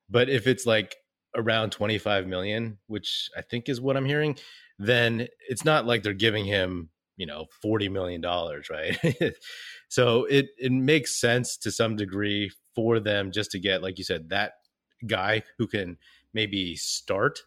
but 0.10 0.30
if 0.30 0.48
it's 0.48 0.66
like 0.66 0.96
around 1.36 1.72
25 1.72 2.28
million, 2.28 2.78
which 2.88 3.30
I 3.38 3.42
think 3.42 3.70
is 3.70 3.82
what 3.82 3.98
I'm 3.98 4.06
hearing, 4.06 4.38
then 4.80 5.28
it's 5.50 5.66
not 5.66 5.86
like 5.86 6.04
they're 6.04 6.14
giving 6.14 6.46
him, 6.46 6.90
you 7.18 7.26
know, 7.26 7.46
40 7.62 7.90
million 7.90 8.22
dollars, 8.22 8.70
right? 8.70 8.98
so 9.90 10.26
it 10.26 10.48
it 10.58 10.72
makes 10.72 11.20
sense 11.20 11.58
to 11.58 11.72
some 11.72 11.96
degree 11.96 12.52
for 12.76 13.00
them 13.00 13.32
just 13.32 13.52
to 13.52 13.60
get 13.60 13.84
like 13.84 13.98
you 13.98 14.04
said 14.04 14.30
that 14.30 14.54
guy 15.06 15.44
who 15.58 15.68
can 15.68 15.98
maybe 16.34 16.76
start 16.76 17.40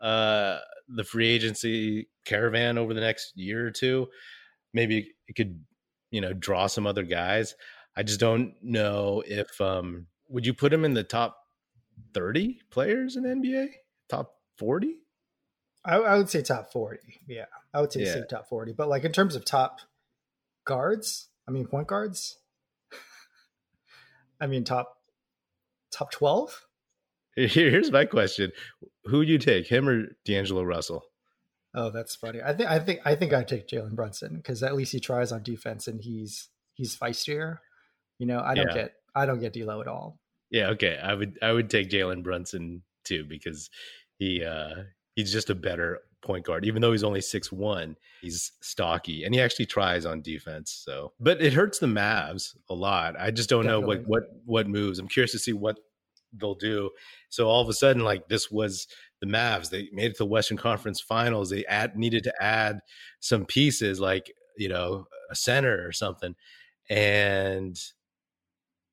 uh 0.00 0.58
the 0.88 1.04
free 1.04 1.28
agency 1.28 2.08
caravan 2.24 2.78
over 2.78 2.94
the 2.94 3.00
next 3.00 3.36
year 3.36 3.66
or 3.66 3.70
two. 3.70 4.08
Maybe 4.72 5.12
it 5.26 5.34
could, 5.34 5.64
you 6.10 6.20
know, 6.20 6.32
draw 6.32 6.66
some 6.66 6.86
other 6.86 7.02
guys. 7.02 7.54
I 7.96 8.02
just 8.02 8.20
don't 8.20 8.54
know 8.62 9.22
if 9.26 9.60
um 9.60 10.06
would 10.28 10.46
you 10.46 10.54
put 10.54 10.72
him 10.72 10.84
in 10.84 10.94
the 10.94 11.04
top 11.04 11.39
30 12.14 12.60
players 12.70 13.16
in 13.16 13.24
NBA? 13.24 13.68
Top 14.08 14.34
40? 14.58 14.96
I, 15.84 15.96
I, 15.96 16.16
would 16.18 16.28
say 16.28 16.42
top 16.42 16.72
40. 16.72 16.98
Yeah. 17.26 17.46
I 17.72 17.80
would 17.80 17.92
say, 17.92 18.00
yeah. 18.00 18.14
say 18.14 18.22
top 18.28 18.48
40. 18.48 18.72
But 18.72 18.88
like 18.88 19.04
in 19.04 19.12
terms 19.12 19.34
of 19.34 19.44
top 19.44 19.80
guards, 20.66 21.28
I 21.48 21.52
mean 21.52 21.66
point 21.66 21.86
guards. 21.86 22.36
I 24.40 24.46
mean 24.46 24.64
top 24.64 24.96
top 25.90 26.10
12? 26.10 26.66
Here's 27.36 27.90
my 27.90 28.04
question. 28.04 28.52
Who 29.04 29.24
do 29.24 29.32
you 29.32 29.38
take, 29.38 29.66
him 29.66 29.88
or 29.88 30.08
D'Angelo 30.24 30.62
Russell? 30.62 31.04
Oh, 31.74 31.90
that's 31.90 32.16
funny. 32.16 32.40
I 32.42 32.52
think 32.52 32.68
I 32.68 32.78
think 32.80 33.00
I 33.04 33.14
think 33.14 33.32
I 33.32 33.44
take 33.44 33.68
Jalen 33.68 33.94
Brunson 33.94 34.36
because 34.36 34.62
at 34.62 34.74
least 34.74 34.92
he 34.92 35.00
tries 35.00 35.30
on 35.30 35.42
defense 35.42 35.86
and 35.86 36.00
he's 36.02 36.48
he's 36.74 36.96
feistier. 36.96 37.58
You 38.18 38.26
know, 38.26 38.40
I 38.40 38.54
don't 38.54 38.68
yeah. 38.68 38.74
get 38.74 38.92
I 39.14 39.26
don't 39.26 39.40
get 39.40 39.52
D'Lo 39.52 39.80
at 39.80 39.86
all. 39.86 40.18
Yeah, 40.50 40.68
okay. 40.70 40.98
I 41.02 41.14
would 41.14 41.38
I 41.42 41.52
would 41.52 41.70
take 41.70 41.90
Jalen 41.90 42.22
Brunson 42.22 42.82
too 43.04 43.24
because 43.24 43.70
he 44.18 44.44
uh 44.44 44.84
he's 45.14 45.32
just 45.32 45.50
a 45.50 45.54
better 45.54 46.00
point 46.22 46.44
guard. 46.44 46.64
Even 46.64 46.82
though 46.82 46.92
he's 46.92 47.04
only 47.04 47.20
six 47.20 47.50
one, 47.52 47.96
he's 48.20 48.52
stocky 48.60 49.24
and 49.24 49.34
he 49.34 49.40
actually 49.40 49.66
tries 49.66 50.04
on 50.04 50.22
defense. 50.22 50.82
So 50.84 51.12
but 51.20 51.40
it 51.40 51.52
hurts 51.52 51.78
the 51.78 51.86
Mavs 51.86 52.56
a 52.68 52.74
lot. 52.74 53.14
I 53.18 53.30
just 53.30 53.48
don't 53.48 53.64
Definitely. 53.64 53.96
know 53.96 54.02
what 54.02 54.08
what 54.08 54.22
what 54.44 54.68
moves. 54.68 54.98
I'm 54.98 55.08
curious 55.08 55.32
to 55.32 55.38
see 55.38 55.52
what 55.52 55.78
they'll 56.32 56.54
do. 56.54 56.90
So 57.28 57.48
all 57.48 57.62
of 57.62 57.68
a 57.68 57.72
sudden, 57.72 58.04
like 58.04 58.28
this 58.28 58.50
was 58.50 58.86
the 59.20 59.26
Mavs. 59.26 59.70
They 59.70 59.88
made 59.92 60.06
it 60.06 60.12
to 60.16 60.24
the 60.24 60.26
Western 60.26 60.56
Conference 60.56 61.00
Finals. 61.00 61.50
They 61.50 61.64
add 61.66 61.96
needed 61.96 62.24
to 62.24 62.42
add 62.42 62.80
some 63.20 63.44
pieces, 63.44 64.00
like 64.00 64.32
you 64.56 64.68
know 64.68 65.06
a 65.30 65.34
center 65.34 65.86
or 65.86 65.92
something, 65.92 66.34
and 66.88 67.78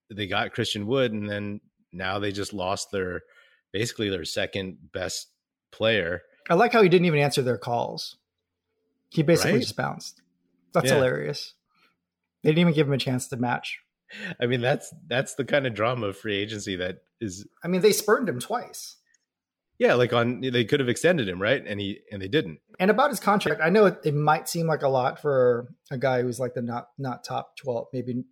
they 0.10 0.28
got 0.28 0.54
Christian 0.54 0.88
Wood, 0.88 1.12
and 1.14 1.30
then 1.30 1.62
now 1.92 2.20
they 2.20 2.32
just 2.32 2.54
lost 2.54 2.92
their 2.92 3.22
basically 3.74 4.10
their 4.10 4.26
second 4.26 4.78
best 4.94 5.28
player. 5.72 6.22
I 6.50 6.54
like 6.54 6.74
how 6.74 6.82
he 6.82 6.90
didn't 6.90 7.06
even 7.06 7.20
answer 7.20 7.42
their 7.42 7.58
calls. 7.58 8.18
He 9.10 9.24
basically 9.24 9.54
right? 9.54 9.62
just 9.62 9.76
bounced. 9.76 10.22
That's 10.74 10.88
yeah. 10.88 10.96
hilarious. 10.96 11.54
They 12.44 12.52
didn't 12.52 12.62
even 12.62 12.74
give 12.74 12.88
him 12.88 12.94
a 12.94 12.98
chance 12.98 13.28
to 13.30 13.38
match. 13.38 13.80
I 14.40 14.46
mean, 14.46 14.62
that's 14.62 14.94
that's 15.08 15.36
the 15.36 15.46
kind 15.46 15.68
of 15.68 15.74
drama 15.74 16.08
of 16.08 16.18
free 16.18 16.38
agency 16.38 16.76
that 16.78 17.00
is. 17.20 17.46
I 17.64 17.68
mean, 17.68 17.82
they 17.82 17.92
spurned 17.92 18.30
him 18.30 18.40
twice. 18.40 18.96
Yeah, 19.80 19.94
like 19.94 20.14
on 20.14 20.42
they 20.42 20.66
could 20.66 20.80
have 20.80 20.90
extended 20.90 21.28
him, 21.30 21.42
right? 21.42 21.64
And 21.66 21.80
he 21.80 22.00
and 22.12 22.22
they 22.22 22.28
didn't. 22.28 22.60
And 22.80 22.90
about 22.90 23.10
his 23.10 23.20
contract, 23.20 23.62
I 23.64 23.70
know 23.70 23.86
it, 23.86 24.00
it 24.04 24.16
might 24.16 24.50
seem 24.50 24.66
like 24.66 24.82
a 24.82 24.88
lot 24.88 25.22
for 25.22 25.68
a 25.92 25.98
guy 25.98 26.22
who's 26.22 26.40
like 26.40 26.54
the 26.54 26.62
not 26.62 26.88
not 26.98 27.24
top 27.24 27.58
twelve, 27.58 27.88
maybe 27.94 28.24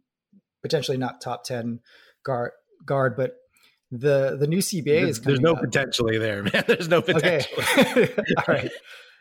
potentially 0.65 0.97
not 0.97 1.21
top 1.21 1.43
ten 1.43 1.79
guard 2.23 2.51
guard, 2.85 3.15
but 3.15 3.35
the 3.91 4.35
the 4.39 4.47
new 4.47 4.57
CBA 4.57 4.85
there's, 4.85 5.09
is 5.09 5.21
there's 5.21 5.39
no 5.39 5.53
up. 5.53 5.61
potentially 5.61 6.17
there, 6.17 6.43
man. 6.43 6.63
There's 6.67 6.89
no 6.89 7.01
potential. 7.01 7.51
Okay. 7.59 8.13
All 8.37 8.43
right. 8.47 8.71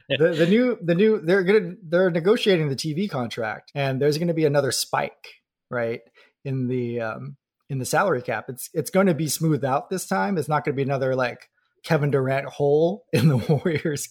The, 0.09 0.29
the 0.31 0.47
new 0.47 0.79
the 0.83 0.95
new 0.95 1.21
they're 1.21 1.43
gonna 1.43 1.75
they're 1.83 2.11
negotiating 2.11 2.69
the 2.69 2.77
TV 2.77 3.09
contract, 3.09 3.73
and 3.75 4.01
there's 4.01 4.19
going 4.19 4.29
to 4.29 4.35
be 4.35 4.47
another 4.47 4.73
spike, 4.73 5.35
right? 5.71 6.01
In 6.45 6.67
the 6.69 7.01
um 7.01 7.37
in 7.71 7.79
the 7.79 7.85
salary 7.85 8.23
cap, 8.23 8.47
it's 8.49 8.71
it's 8.73 8.91
going 8.91 9.07
to 9.07 9.15
be 9.15 9.29
smoothed 9.29 9.65
out 9.65 9.91
this 9.91 10.07
time. 10.07 10.39
It's 10.39 10.49
not 10.49 10.65
going 10.65 10.75
to 10.75 10.77
be 10.77 10.83
another 10.83 11.15
like 11.15 11.49
Kevin 11.85 12.11
Durant 12.11 12.47
hole 12.47 13.05
in 13.13 13.29
the 13.29 13.37
Warriors 13.49 14.09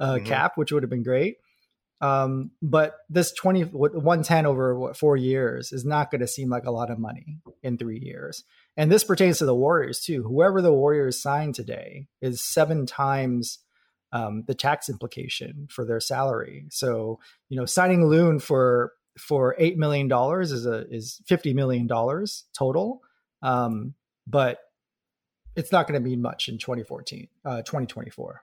uh, 0.00 0.14
mm-hmm. 0.14 0.26
cap, 0.26 0.52
which 0.56 0.72
would 0.72 0.82
have 0.82 0.90
been 0.90 1.02
great. 1.02 1.36
Um, 2.00 2.52
but 2.62 2.96
this 3.08 3.32
20, 3.32 3.64
110 3.64 4.46
over 4.46 4.78
what, 4.78 4.96
four 4.96 5.16
years 5.16 5.72
is 5.72 5.84
not 5.84 6.10
going 6.10 6.20
to 6.20 6.28
seem 6.28 6.48
like 6.48 6.64
a 6.64 6.70
lot 6.70 6.90
of 6.90 6.98
money 6.98 7.38
in 7.62 7.76
three 7.76 7.98
years. 7.98 8.44
And 8.76 8.90
this 8.90 9.02
pertains 9.02 9.38
to 9.38 9.46
the 9.46 9.54
Warriors 9.54 10.00
too. 10.00 10.22
Whoever 10.22 10.62
the 10.62 10.72
Warriors 10.72 11.20
sign 11.20 11.52
today 11.52 12.06
is 12.20 12.44
seven 12.44 12.86
times 12.86 13.58
um, 14.12 14.44
the 14.46 14.54
tax 14.54 14.88
implication 14.88 15.68
for 15.70 15.84
their 15.84 16.00
salary. 16.00 16.66
So, 16.70 17.18
you 17.48 17.58
know, 17.58 17.66
signing 17.66 18.06
Loon 18.06 18.38
for 18.38 18.92
for 19.18 19.56
eight 19.58 19.76
million 19.76 20.06
dollars 20.06 20.52
is 20.52 20.64
a 20.64 20.86
is 20.88 21.20
fifty 21.26 21.52
million 21.52 21.86
dollars 21.86 22.44
total. 22.56 23.02
Um, 23.42 23.94
but 24.26 24.60
it's 25.56 25.72
not 25.72 25.88
going 25.88 26.00
to 26.00 26.08
mean 26.08 26.22
much 26.22 26.48
in 26.48 26.58
2014, 26.58 27.28
uh, 27.44 27.62
2024. 27.62 28.42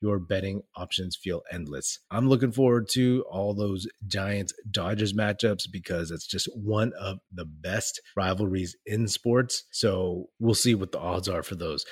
your 0.00 0.18
betting 0.18 0.62
options 0.76 1.16
feel 1.16 1.42
endless. 1.52 1.98
I'm 2.10 2.28
looking 2.28 2.52
forward 2.52 2.88
to 2.92 3.24
all 3.30 3.54
those 3.54 3.86
Giants 4.06 4.52
Dodgers 4.70 5.12
matchups 5.12 5.70
because 5.70 6.10
it's 6.10 6.26
just 6.26 6.48
one 6.54 6.92
of 6.98 7.18
the 7.32 7.44
best 7.44 8.00
rivalries 8.16 8.76
in 8.86 9.08
sports. 9.08 9.64
So 9.70 10.30
we'll 10.38 10.54
see 10.54 10.74
what 10.74 10.92
the 10.92 10.98
odds 10.98 11.28
are 11.28 11.42
for 11.42 11.54
those. 11.54 11.84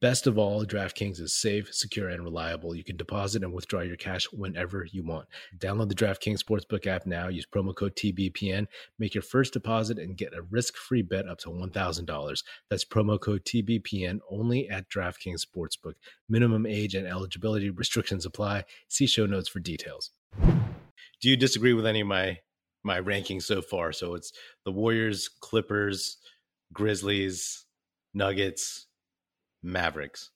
Best 0.00 0.26
of 0.26 0.36
all, 0.36 0.62
DraftKings 0.62 1.20
is 1.20 1.32
safe, 1.32 1.72
secure, 1.72 2.10
and 2.10 2.22
reliable. 2.22 2.74
You 2.74 2.84
can 2.84 2.98
deposit 2.98 3.42
and 3.42 3.52
withdraw 3.54 3.80
your 3.80 3.96
cash 3.96 4.26
whenever 4.30 4.84
you 4.84 5.02
want. 5.02 5.26
Download 5.56 5.88
the 5.88 5.94
DraftKings 5.94 6.42
Sportsbook 6.42 6.86
app 6.86 7.06
now. 7.06 7.28
Use 7.28 7.46
promo 7.46 7.74
code 7.74 7.96
TBPN. 7.96 8.66
Make 8.98 9.14
your 9.14 9.22
first 9.22 9.54
deposit 9.54 9.98
and 9.98 10.16
get 10.16 10.34
a 10.34 10.42
risk-free 10.42 11.00
bet 11.02 11.26
up 11.26 11.38
to 11.38 11.48
$1,000. 11.48 12.42
That's 12.68 12.84
promo 12.84 13.18
code 13.18 13.46
TBPN 13.46 14.18
only 14.30 14.68
at 14.68 14.90
DraftKings 14.90 15.46
Sportsbook. 15.46 15.94
Minimum 16.28 16.66
age 16.66 16.94
and 16.94 17.06
eligibility 17.06 17.70
restrictions 17.70 18.26
apply. 18.26 18.64
See 18.88 19.06
show 19.06 19.24
notes 19.24 19.48
for 19.48 19.60
details. 19.60 20.10
Do 21.22 21.30
you 21.30 21.38
disagree 21.38 21.72
with 21.72 21.86
any 21.86 22.02
of 22.02 22.06
my 22.06 22.40
my 22.84 23.00
rankings 23.00 23.44
so 23.44 23.62
far? 23.62 23.92
So 23.92 24.14
it's 24.14 24.30
the 24.66 24.72
Warriors, 24.72 25.30
Clippers, 25.40 26.18
Grizzlies, 26.74 27.64
Nuggets, 28.12 28.85
Mavericks. 29.66 30.30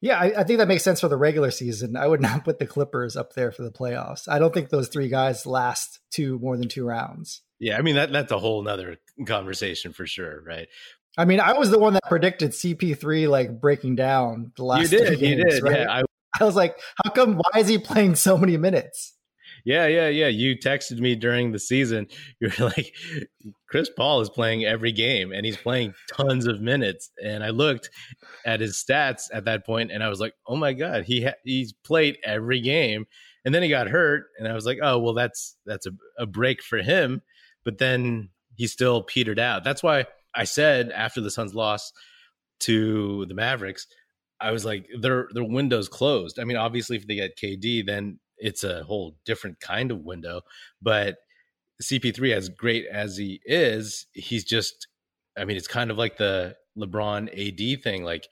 Yeah, 0.00 0.18
I, 0.18 0.40
I, 0.40 0.44
think 0.44 0.58
that 0.58 0.68
makes 0.68 0.84
sense 0.84 1.00
for 1.00 1.08
the 1.08 1.16
regular 1.16 1.50
season. 1.50 1.96
I 1.96 2.06
would 2.06 2.20
not 2.28 2.44
put 2.44 2.58
the 2.58 2.66
Clippers 2.66 3.16
up 3.16 3.32
there 3.34 3.50
for 3.50 3.62
the 3.62 3.72
playoffs. 3.72 4.28
I 4.28 4.38
don't 4.38 4.54
think 4.54 4.68
those 4.68 4.88
three 4.88 5.08
guys 5.08 5.46
last 5.46 6.00
two 6.10 6.38
more 6.38 6.56
than 6.56 6.68
two 6.68 6.84
rounds. 6.84 7.42
Yeah, 7.60 7.76
I 7.76 7.82
mean 7.82 7.96
that 7.96 8.12
that's 8.12 8.30
a 8.30 8.38
whole 8.38 8.62
nother 8.62 8.98
conversation 9.26 9.92
for 9.92 10.06
sure, 10.06 10.42
right? 10.46 10.68
I 11.16 11.24
mean, 11.24 11.40
I 11.40 11.54
was 11.54 11.70
the 11.70 11.78
one 11.78 11.94
that 11.94 12.04
predicted 12.06 12.52
CP3 12.52 13.28
like 13.28 13.60
breaking 13.60 13.96
down 13.96 14.52
the 14.56 14.64
last. 14.64 14.92
You 14.92 14.98
did, 14.98 15.18
games, 15.18 15.22
you 15.22 15.44
did. 15.44 15.62
Right? 15.64 15.80
Yeah, 15.80 15.92
I, 15.92 16.02
I 16.40 16.44
was 16.44 16.54
like, 16.54 16.78
how 17.02 17.10
come? 17.10 17.34
Why 17.34 17.60
is 17.60 17.66
he 17.66 17.78
playing 17.78 18.14
so 18.14 18.38
many 18.38 18.56
minutes? 18.56 19.14
Yeah, 19.64 19.86
yeah, 19.86 20.08
yeah. 20.08 20.28
You 20.28 20.56
texted 20.56 20.98
me 20.98 21.14
during 21.14 21.52
the 21.52 21.58
season. 21.58 22.06
You're 22.40 22.52
like, 22.58 22.94
Chris 23.68 23.90
Paul 23.94 24.20
is 24.20 24.30
playing 24.30 24.64
every 24.64 24.92
game 24.92 25.32
and 25.32 25.44
he's 25.44 25.56
playing 25.56 25.94
tons 26.10 26.46
of 26.46 26.60
minutes. 26.60 27.10
And 27.22 27.44
I 27.44 27.50
looked 27.50 27.90
at 28.44 28.60
his 28.60 28.82
stats 28.82 29.24
at 29.32 29.44
that 29.44 29.66
point 29.66 29.90
and 29.92 30.02
I 30.02 30.08
was 30.08 30.20
like, 30.20 30.34
oh 30.46 30.56
my 30.56 30.72
God, 30.72 31.04
he 31.04 31.24
ha- 31.24 31.34
he's 31.44 31.72
played 31.72 32.18
every 32.24 32.60
game. 32.60 33.06
And 33.44 33.54
then 33.54 33.62
he 33.62 33.68
got 33.68 33.88
hurt. 33.88 34.24
And 34.38 34.48
I 34.48 34.54
was 34.54 34.66
like, 34.66 34.78
oh, 34.82 34.98
well, 34.98 35.14
that's 35.14 35.56
that's 35.66 35.86
a, 35.86 35.92
a 36.18 36.26
break 36.26 36.62
for 36.62 36.78
him. 36.78 37.22
But 37.64 37.78
then 37.78 38.30
he 38.56 38.66
still 38.66 39.02
petered 39.02 39.38
out. 39.38 39.64
That's 39.64 39.82
why 39.82 40.06
I 40.34 40.44
said 40.44 40.90
after 40.90 41.20
the 41.20 41.30
Suns 41.30 41.54
lost 41.54 41.94
to 42.60 43.24
the 43.26 43.34
Mavericks, 43.34 43.86
I 44.40 44.52
was 44.52 44.64
like, 44.64 44.88
their 44.98 45.28
their 45.32 45.44
window's 45.44 45.88
closed. 45.88 46.38
I 46.38 46.44
mean, 46.44 46.56
obviously, 46.56 46.96
if 46.96 47.06
they 47.06 47.16
get 47.16 47.36
KD, 47.36 47.86
then 47.86 48.18
it's 48.38 48.64
a 48.64 48.84
whole 48.84 49.16
different 49.24 49.60
kind 49.60 49.90
of 49.90 50.04
window. 50.04 50.42
But 50.80 51.18
CP3, 51.82 52.34
as 52.34 52.48
great 52.48 52.86
as 52.86 53.16
he 53.16 53.40
is, 53.44 54.06
he's 54.12 54.44
just, 54.44 54.88
I 55.36 55.44
mean, 55.44 55.56
it's 55.56 55.68
kind 55.68 55.90
of 55.90 55.98
like 55.98 56.16
the 56.16 56.56
LeBron 56.76 57.28
AD 57.28 57.82
thing. 57.82 58.04
Like, 58.04 58.28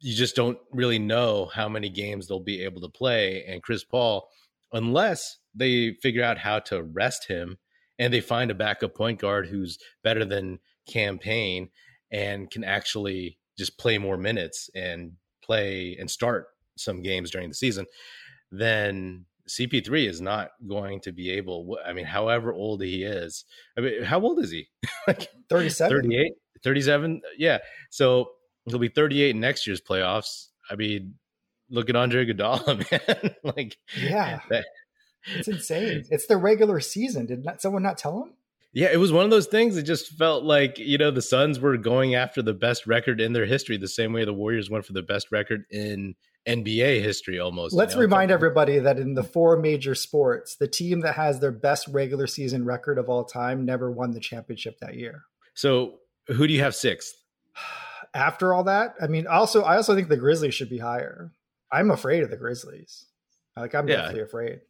you 0.00 0.14
just 0.14 0.36
don't 0.36 0.58
really 0.72 0.98
know 0.98 1.46
how 1.46 1.68
many 1.68 1.88
games 1.88 2.26
they'll 2.26 2.40
be 2.40 2.62
able 2.62 2.80
to 2.80 2.88
play. 2.88 3.44
And 3.46 3.62
Chris 3.62 3.84
Paul, 3.84 4.28
unless 4.72 5.38
they 5.54 5.94
figure 6.02 6.24
out 6.24 6.38
how 6.38 6.58
to 6.58 6.82
rest 6.82 7.28
him 7.28 7.58
and 7.98 8.12
they 8.12 8.20
find 8.20 8.50
a 8.50 8.54
backup 8.54 8.94
point 8.94 9.20
guard 9.20 9.46
who's 9.46 9.78
better 10.02 10.24
than 10.24 10.58
Cam 10.88 11.18
Payne 11.18 11.70
and 12.10 12.50
can 12.50 12.64
actually 12.64 13.38
just 13.56 13.78
play 13.78 13.98
more 13.98 14.16
minutes 14.16 14.68
and 14.74 15.12
play 15.42 15.96
and 15.98 16.10
start 16.10 16.48
some 16.76 17.02
games 17.02 17.30
during 17.30 17.48
the 17.48 17.54
season, 17.54 17.86
then 18.58 19.26
CP3 19.48 20.08
is 20.08 20.20
not 20.20 20.50
going 20.66 21.00
to 21.00 21.12
be 21.12 21.30
able. 21.30 21.78
I 21.86 21.92
mean, 21.92 22.06
however 22.06 22.52
old 22.52 22.82
he 22.82 23.02
is, 23.02 23.44
I 23.76 23.80
mean, 23.80 24.02
how 24.02 24.20
old 24.20 24.38
is 24.40 24.50
he? 24.50 24.68
like 25.06 25.28
37, 25.48 26.02
38, 26.02 26.32
37. 26.62 27.20
Yeah. 27.38 27.58
So 27.90 28.30
he'll 28.66 28.78
be 28.78 28.88
38 28.88 29.30
in 29.30 29.40
next 29.40 29.66
year's 29.66 29.80
playoffs. 29.80 30.48
I 30.70 30.76
mean, 30.76 31.14
look 31.70 31.90
at 31.90 31.96
Andre 31.96 32.26
Iguodala, 32.26 32.90
man. 33.22 33.34
like, 33.56 33.76
yeah, 33.96 34.40
that, 34.50 34.64
it's 35.34 35.48
insane. 35.48 36.04
It's 36.10 36.26
the 36.26 36.36
regular 36.36 36.80
season. 36.80 37.26
Did 37.26 37.44
not 37.44 37.60
someone 37.60 37.82
not 37.82 37.98
tell 37.98 38.22
him? 38.22 38.34
Yeah, 38.72 38.88
it 38.92 38.96
was 38.96 39.12
one 39.12 39.24
of 39.24 39.30
those 39.30 39.46
things. 39.46 39.76
It 39.76 39.84
just 39.84 40.08
felt 40.18 40.42
like 40.42 40.78
you 40.78 40.98
know 40.98 41.10
the 41.10 41.22
Suns 41.22 41.60
were 41.60 41.76
going 41.76 42.14
after 42.14 42.42
the 42.42 42.54
best 42.54 42.86
record 42.86 43.20
in 43.20 43.32
their 43.32 43.46
history, 43.46 43.76
the 43.76 43.86
same 43.86 44.12
way 44.12 44.24
the 44.24 44.34
Warriors 44.34 44.68
went 44.68 44.84
for 44.84 44.92
the 44.92 45.02
best 45.02 45.30
record 45.30 45.64
in 45.70 46.16
NBA 46.46 47.02
history 47.02 47.38
almost. 47.38 47.74
Let's 47.74 47.96
remind 47.96 48.30
everybody 48.30 48.78
that 48.78 48.98
in 48.98 49.14
the 49.14 49.24
four 49.24 49.56
major 49.56 49.94
sports, 49.94 50.56
the 50.56 50.68
team 50.68 51.00
that 51.00 51.14
has 51.14 51.40
their 51.40 51.52
best 51.52 51.88
regular 51.88 52.26
season 52.26 52.64
record 52.64 52.98
of 52.98 53.08
all 53.08 53.24
time 53.24 53.64
never 53.64 53.90
won 53.90 54.12
the 54.12 54.20
championship 54.20 54.78
that 54.80 54.94
year. 54.94 55.22
So, 55.54 56.00
who 56.26 56.46
do 56.46 56.52
you 56.52 56.60
have 56.60 56.74
sixth? 56.74 57.14
After 58.14 58.54
all 58.54 58.64
that, 58.64 58.94
I 59.00 59.08
mean, 59.08 59.26
also 59.26 59.62
I 59.62 59.76
also 59.76 59.94
think 59.94 60.08
the 60.08 60.16
Grizzlies 60.16 60.54
should 60.54 60.70
be 60.70 60.78
higher. 60.78 61.32
I'm 61.72 61.90
afraid 61.90 62.22
of 62.22 62.30
the 62.30 62.36
Grizzlies. 62.36 63.06
Like 63.56 63.74
I'm 63.74 63.88
yeah. 63.88 63.96
definitely 63.96 64.22
afraid. 64.22 64.60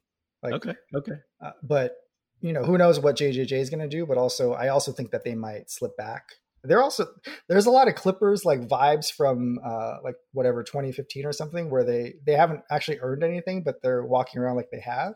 Like 0.43 0.55
okay, 0.55 0.75
okay, 0.95 1.19
uh, 1.43 1.51
but 1.63 1.97
you 2.41 2.53
know 2.53 2.63
who 2.63 2.79
knows 2.79 3.01
what 3.01 3.17
JJJ 3.17 3.53
is 3.53 3.71
going 3.71 3.81
to 3.81 3.89
do. 3.89 4.07
But 4.07 4.17
also, 4.17 4.53
I 4.53 4.69
also 4.69 4.93
think 4.93 5.11
that 5.11 5.25
they 5.25 5.35
might 5.35 5.71
slip 5.71 5.97
back 5.97 6.37
they're 6.65 6.83
also 6.83 7.07
there's 7.49 7.67
a 7.67 7.71
lot 7.71 7.89
of 7.89 7.95
clippers 7.95 8.45
like 8.45 8.61
vibes 8.61 9.13
from 9.13 9.59
uh 9.65 9.97
like 10.03 10.17
whatever 10.33 10.63
2015 10.63 11.27
or 11.27 11.33
something 11.33 11.71
where 11.71 11.85
they 11.85 12.15
they 12.27 12.33
haven't 12.33 12.61
actually 12.71 12.99
earned 13.01 13.23
anything 13.23 13.63
but 13.63 13.83
they're 13.83 14.05
walking 14.05 14.41
around 14.41 14.57
like 14.57 14.71
they 14.71 14.81
have. 14.81 15.15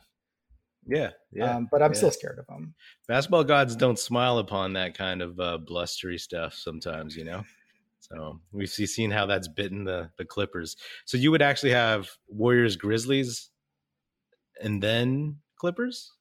Yeah 0.87 1.11
yeah 1.33 1.57
um, 1.57 1.69
but 1.71 1.83
i'm 1.83 1.93
yeah. 1.93 1.97
still 1.97 2.11
scared 2.11 2.39
of 2.39 2.47
them. 2.47 2.75
Basketball 3.07 3.45
gods 3.45 3.77
don't 3.77 3.99
smile 3.99 4.39
upon 4.39 4.75
that 4.75 4.97
kind 4.97 5.23
of 5.23 5.39
uh, 5.41 5.59
blustery 5.59 6.19
stuff 6.19 6.55
sometimes 6.55 7.17
you 7.17 7.25
know? 7.25 7.45
So 8.01 8.41
we've 8.53 8.71
seen 8.71 9.11
how 9.11 9.27
that's 9.27 9.49
bitten 9.49 9.85
the 9.85 10.11
the 10.17 10.25
clippers. 10.25 10.77
So 11.05 11.19
you 11.19 11.31
would 11.31 11.43
actually 11.43 11.73
have 11.73 12.09
warriors 12.29 12.77
grizzlies 12.77 13.51
and 14.63 14.83
then 14.83 15.39
clippers 15.57 16.13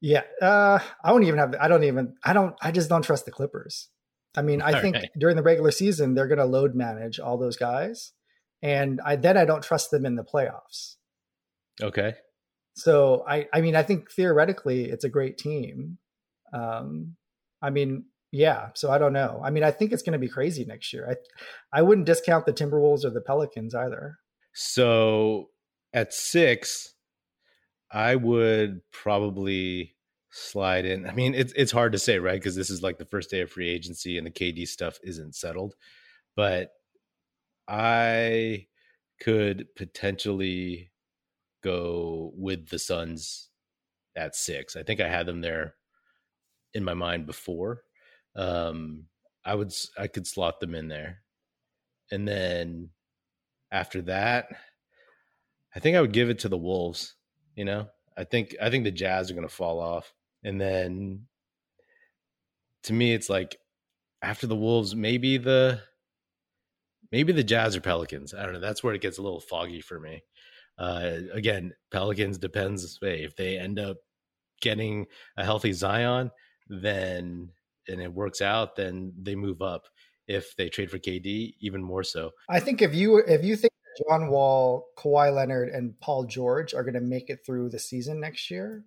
Yeah, 0.00 0.22
uh, 0.42 0.78
I 1.02 1.10
don't 1.10 1.24
even 1.24 1.38
have. 1.38 1.54
I 1.60 1.68
don't 1.68 1.84
even. 1.84 2.14
I 2.24 2.32
don't. 2.32 2.54
I 2.60 2.70
just 2.70 2.88
don't 2.88 3.02
trust 3.02 3.24
the 3.24 3.30
Clippers. 3.30 3.88
I 4.36 4.42
mean, 4.42 4.60
I 4.60 4.72
all 4.72 4.80
think 4.80 4.96
right. 4.96 5.10
during 5.18 5.36
the 5.36 5.42
regular 5.42 5.70
season 5.70 6.14
they're 6.14 6.28
going 6.28 6.38
to 6.38 6.44
load 6.44 6.74
manage 6.74 7.18
all 7.18 7.38
those 7.38 7.56
guys, 7.56 8.12
and 8.62 9.00
I 9.04 9.16
then 9.16 9.36
I 9.36 9.44
don't 9.46 9.62
trust 9.62 9.90
them 9.90 10.04
in 10.04 10.16
the 10.16 10.24
playoffs. 10.24 10.96
Okay. 11.82 12.14
So 12.74 13.24
I, 13.26 13.48
I 13.52 13.62
mean, 13.62 13.74
I 13.74 13.82
think 13.82 14.10
theoretically 14.10 14.90
it's 14.90 15.04
a 15.04 15.08
great 15.08 15.38
team. 15.38 15.98
Um, 16.52 17.16
I 17.62 17.70
mean, 17.70 18.04
yeah. 18.32 18.68
So 18.74 18.90
I 18.90 18.98
don't 18.98 19.14
know. 19.14 19.40
I 19.42 19.50
mean, 19.50 19.64
I 19.64 19.70
think 19.70 19.92
it's 19.92 20.02
going 20.02 20.12
to 20.12 20.18
be 20.18 20.28
crazy 20.28 20.64
next 20.66 20.92
year. 20.92 21.08
I, 21.10 21.78
I 21.78 21.82
wouldn't 21.82 22.06
discount 22.06 22.44
the 22.44 22.52
Timberwolves 22.52 23.04
or 23.04 23.10
the 23.10 23.22
Pelicans 23.22 23.74
either. 23.74 24.18
So 24.52 25.48
at 25.94 26.12
six, 26.12 26.92
I 27.90 28.16
would 28.16 28.80
probably 28.92 29.94
slide 30.30 30.84
in. 30.84 31.08
I 31.08 31.14
mean, 31.14 31.34
it's 31.34 31.52
it's 31.56 31.72
hard 31.72 31.92
to 31.92 31.98
say, 31.98 32.18
right? 32.18 32.38
Because 32.38 32.56
this 32.56 32.70
is 32.70 32.82
like 32.82 32.98
the 32.98 33.04
first 33.04 33.30
day 33.30 33.40
of 33.40 33.50
free 33.50 33.68
agency 33.68 34.18
and 34.18 34.26
the 34.26 34.30
KD 34.30 34.66
stuff 34.66 34.98
isn't 35.02 35.34
settled. 35.34 35.74
But 36.34 36.70
I 37.68 38.66
could 39.20 39.66
potentially 39.76 40.90
go 41.62 42.32
with 42.36 42.68
the 42.68 42.78
Suns 42.78 43.48
at 44.14 44.36
six. 44.36 44.76
I 44.76 44.82
think 44.82 45.00
I 45.00 45.08
had 45.08 45.26
them 45.26 45.40
there 45.40 45.74
in 46.74 46.84
my 46.84 46.94
mind 46.94 47.26
before. 47.26 47.82
Um, 48.36 49.06
I 49.44 49.54
would 49.54 49.72
I 49.98 50.06
could 50.06 50.26
slot 50.26 50.60
them 50.60 50.74
in 50.74 50.88
there, 50.88 51.22
and 52.10 52.26
then 52.28 52.90
after 53.72 54.02
that, 54.02 54.48
I 55.74 55.80
think 55.80 55.96
I 55.96 56.00
would 56.00 56.12
give 56.12 56.30
it 56.30 56.40
to 56.40 56.48
the 56.48 56.58
Wolves. 56.58 57.15
You 57.56 57.64
know, 57.64 57.88
I 58.16 58.24
think 58.24 58.54
I 58.62 58.70
think 58.70 58.84
the 58.84 58.90
Jazz 58.92 59.30
are 59.30 59.34
going 59.34 59.48
to 59.48 59.52
fall 59.52 59.80
off, 59.80 60.12
and 60.44 60.60
then 60.60 61.26
to 62.84 62.92
me, 62.92 63.12
it's 63.12 63.28
like 63.28 63.56
after 64.22 64.46
the 64.46 64.56
Wolves, 64.56 64.94
maybe 64.94 65.38
the 65.38 65.80
maybe 67.10 67.32
the 67.32 67.44
Jazz 67.44 67.74
or 67.76 67.80
Pelicans. 67.80 68.32
I 68.34 68.44
don't 68.44 68.52
know. 68.52 68.60
That's 68.60 68.82
where 68.84 68.94
it 68.94 69.00
gets 69.00 69.18
a 69.18 69.22
little 69.22 69.40
foggy 69.40 69.80
for 69.80 69.98
me. 69.98 70.22
Uh, 70.78 71.12
again, 71.32 71.72
Pelicans 71.90 72.38
depends. 72.38 72.98
Hey, 73.00 73.24
if 73.24 73.34
they 73.36 73.58
end 73.58 73.78
up 73.78 73.96
getting 74.60 75.06
a 75.36 75.44
healthy 75.44 75.72
Zion, 75.72 76.30
then 76.68 77.50
and 77.88 78.00
it 78.00 78.12
works 78.12 78.40
out, 78.40 78.76
then 78.76 79.12
they 79.20 79.34
move 79.34 79.62
up. 79.62 79.86
If 80.26 80.56
they 80.56 80.68
trade 80.68 80.90
for 80.90 80.98
KD, 80.98 81.54
even 81.60 81.82
more 81.82 82.02
so. 82.02 82.32
I 82.48 82.58
think 82.58 82.82
if 82.82 82.94
you 82.94 83.18
if 83.18 83.44
you 83.44 83.54
think 83.56 83.72
John 83.98 84.28
Wall, 84.28 84.86
Kawhi 84.98 85.34
Leonard, 85.34 85.68
and 85.68 85.98
Paul 86.00 86.24
George 86.24 86.74
are 86.74 86.82
going 86.82 86.94
to 86.94 87.00
make 87.00 87.30
it 87.30 87.40
through 87.44 87.70
the 87.70 87.78
season 87.78 88.20
next 88.20 88.50
year, 88.50 88.84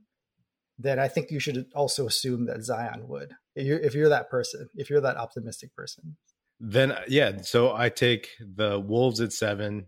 then 0.77 0.99
I 0.99 1.07
think 1.07 1.31
you 1.31 1.39
should 1.39 1.65
also 1.75 2.07
assume 2.07 2.45
that 2.45 2.63
Zion 2.63 3.07
would. 3.07 3.33
If 3.55 3.65
you're, 3.65 3.79
if 3.79 3.93
you're 3.93 4.09
that 4.09 4.29
person, 4.29 4.69
if 4.75 4.89
you're 4.89 5.01
that 5.01 5.17
optimistic 5.17 5.75
person, 5.75 6.15
then 6.59 6.91
uh, 6.91 7.01
yeah. 7.07 7.41
So 7.41 7.75
I 7.75 7.89
take 7.89 8.29
the 8.39 8.79
Wolves 8.79 9.21
at 9.21 9.33
seven, 9.33 9.87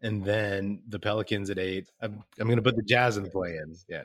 and 0.00 0.24
then 0.24 0.82
the 0.88 0.98
Pelicans 0.98 1.50
at 1.50 1.58
eight. 1.58 1.88
I'm, 2.00 2.22
I'm 2.38 2.46
going 2.46 2.56
to 2.56 2.62
put 2.62 2.76
the 2.76 2.82
Jazz 2.82 3.16
in 3.16 3.24
the 3.24 3.30
play-in. 3.30 3.74
Yeah, 3.88 4.02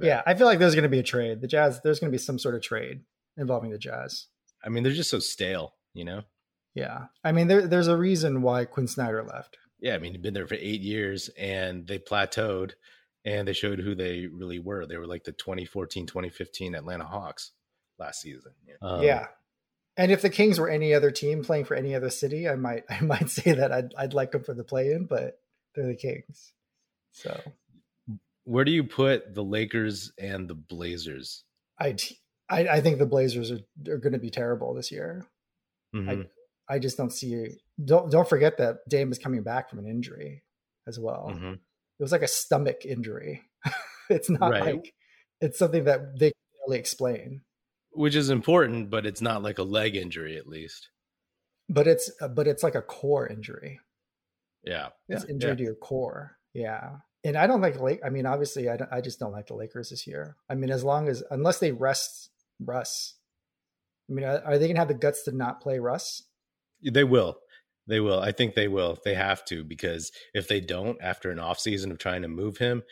yeah. 0.00 0.22
I 0.26 0.34
feel 0.34 0.46
like 0.46 0.58
there's 0.58 0.74
going 0.74 0.84
to 0.84 0.88
be 0.88 0.98
a 0.98 1.04
trade. 1.04 1.40
The 1.40 1.46
Jazz. 1.46 1.80
There's 1.82 2.00
going 2.00 2.10
to 2.10 2.14
be 2.14 2.22
some 2.22 2.38
sort 2.38 2.54
of 2.54 2.62
trade 2.62 3.00
involving 3.36 3.70
the 3.70 3.78
Jazz. 3.78 4.26
I 4.64 4.68
mean, 4.68 4.82
they're 4.82 4.92
just 4.92 5.10
so 5.10 5.18
stale, 5.18 5.74
you 5.92 6.04
know. 6.04 6.22
Yeah, 6.74 7.06
I 7.22 7.32
mean, 7.32 7.48
there, 7.48 7.66
there's 7.66 7.88
a 7.88 7.96
reason 7.96 8.42
why 8.42 8.64
Quin 8.64 8.88
Snyder 8.88 9.22
left. 9.22 9.56
Yeah, 9.84 9.96
I 9.96 9.98
mean, 9.98 10.12
he'd 10.12 10.22
been 10.22 10.32
there 10.32 10.46
for 10.46 10.54
eight 10.54 10.80
years, 10.80 11.28
and 11.38 11.86
they 11.86 11.98
plateaued, 11.98 12.72
and 13.22 13.46
they 13.46 13.52
showed 13.52 13.78
who 13.78 13.94
they 13.94 14.26
really 14.26 14.58
were. 14.58 14.86
They 14.86 14.96
were 14.96 15.06
like 15.06 15.24
the 15.24 15.32
2014, 15.32 16.06
2015 16.06 16.74
Atlanta 16.74 17.04
Hawks 17.04 17.52
last 17.98 18.22
season. 18.22 18.52
Um, 18.80 19.02
yeah, 19.02 19.26
and 19.98 20.10
if 20.10 20.22
the 20.22 20.30
Kings 20.30 20.58
were 20.58 20.70
any 20.70 20.94
other 20.94 21.10
team 21.10 21.44
playing 21.44 21.66
for 21.66 21.74
any 21.74 21.94
other 21.94 22.08
city, 22.08 22.48
I 22.48 22.56
might 22.56 22.84
I 22.90 23.02
might 23.02 23.28
say 23.28 23.52
that 23.52 23.72
I'd 23.72 23.94
I'd 23.98 24.14
like 24.14 24.32
them 24.32 24.42
for 24.42 24.54
the 24.54 24.64
play 24.64 24.90
in, 24.90 25.04
but 25.04 25.38
they're 25.74 25.86
the 25.86 25.94
Kings. 25.94 26.54
So 27.12 27.38
where 28.44 28.64
do 28.64 28.72
you 28.72 28.84
put 28.84 29.34
the 29.34 29.44
Lakers 29.44 30.12
and 30.18 30.48
the 30.48 30.54
Blazers? 30.54 31.44
I 31.78 31.94
I, 32.48 32.68
I 32.68 32.80
think 32.80 32.98
the 32.98 33.04
Blazers 33.04 33.50
are, 33.50 33.60
are 33.86 33.98
going 33.98 34.14
to 34.14 34.18
be 34.18 34.30
terrible 34.30 34.72
this 34.72 34.90
year. 34.90 35.26
Mm-hmm. 35.94 36.08
I 36.08 36.24
I 36.68 36.78
just 36.78 36.96
don't 36.96 37.12
see. 37.12 37.48
Don't 37.84 38.10
don't 38.10 38.28
forget 38.28 38.58
that 38.58 38.76
Dame 38.88 39.12
is 39.12 39.18
coming 39.18 39.42
back 39.42 39.70
from 39.70 39.78
an 39.78 39.86
injury 39.86 40.42
as 40.86 40.98
well. 40.98 41.30
Mm-hmm. 41.32 41.52
It 41.52 42.02
was 42.02 42.12
like 42.12 42.22
a 42.22 42.28
stomach 42.28 42.84
injury. 42.84 43.42
it's 44.10 44.30
not 44.30 44.50
right. 44.50 44.64
like 44.64 44.94
it's 45.40 45.58
something 45.58 45.84
that 45.84 46.18
they 46.18 46.30
can 46.30 46.66
really 46.66 46.78
explain 46.78 47.42
which 47.94 48.14
is 48.14 48.30
important, 48.30 48.90
but 48.90 49.06
it's 49.06 49.22
not 49.22 49.42
like 49.42 49.58
a 49.58 49.62
leg 49.62 49.96
injury, 49.96 50.36
at 50.36 50.48
least. 50.48 50.88
But 51.68 51.86
it's 51.86 52.10
but 52.30 52.46
it's 52.46 52.62
like 52.62 52.74
a 52.74 52.82
core 52.82 53.26
injury. 53.26 53.80
Yeah, 54.64 54.88
it's 55.08 55.24
yeah. 55.24 55.30
injury 55.30 55.50
yeah. 55.50 55.56
to 55.56 55.62
your 55.62 55.74
core. 55.74 56.36
Yeah, 56.52 56.96
and 57.24 57.36
I 57.36 57.46
don't 57.46 57.60
like 57.60 57.80
Lake. 57.80 58.00
I 58.04 58.10
mean, 58.10 58.26
obviously, 58.26 58.68
I 58.68 58.78
I 58.92 59.00
just 59.00 59.18
don't 59.18 59.32
like 59.32 59.46
the 59.46 59.54
Lakers 59.54 59.90
this 59.90 60.06
year. 60.06 60.36
I 60.50 60.54
mean, 60.54 60.70
as 60.70 60.84
long 60.84 61.08
as 61.08 61.22
unless 61.30 61.58
they 61.58 61.72
rest 61.72 62.30
Russ, 62.60 63.14
I 64.10 64.12
mean, 64.12 64.24
are 64.24 64.58
they 64.58 64.66
gonna 64.66 64.78
have 64.78 64.88
the 64.88 64.94
guts 64.94 65.22
to 65.24 65.32
not 65.32 65.62
play 65.62 65.78
Russ? 65.78 66.22
They 66.84 67.04
will. 67.04 67.38
They 67.86 68.00
will. 68.00 68.20
I 68.20 68.32
think 68.32 68.54
they 68.54 68.68
will. 68.68 68.98
They 69.04 69.14
have 69.14 69.44
to 69.46 69.64
because 69.64 70.10
if 70.32 70.48
they 70.48 70.60
don't, 70.60 70.98
after 71.02 71.30
an 71.30 71.38
off 71.38 71.58
season 71.58 71.90
of 71.90 71.98
trying 71.98 72.22
to 72.22 72.28
move 72.28 72.56
him, 72.58 72.82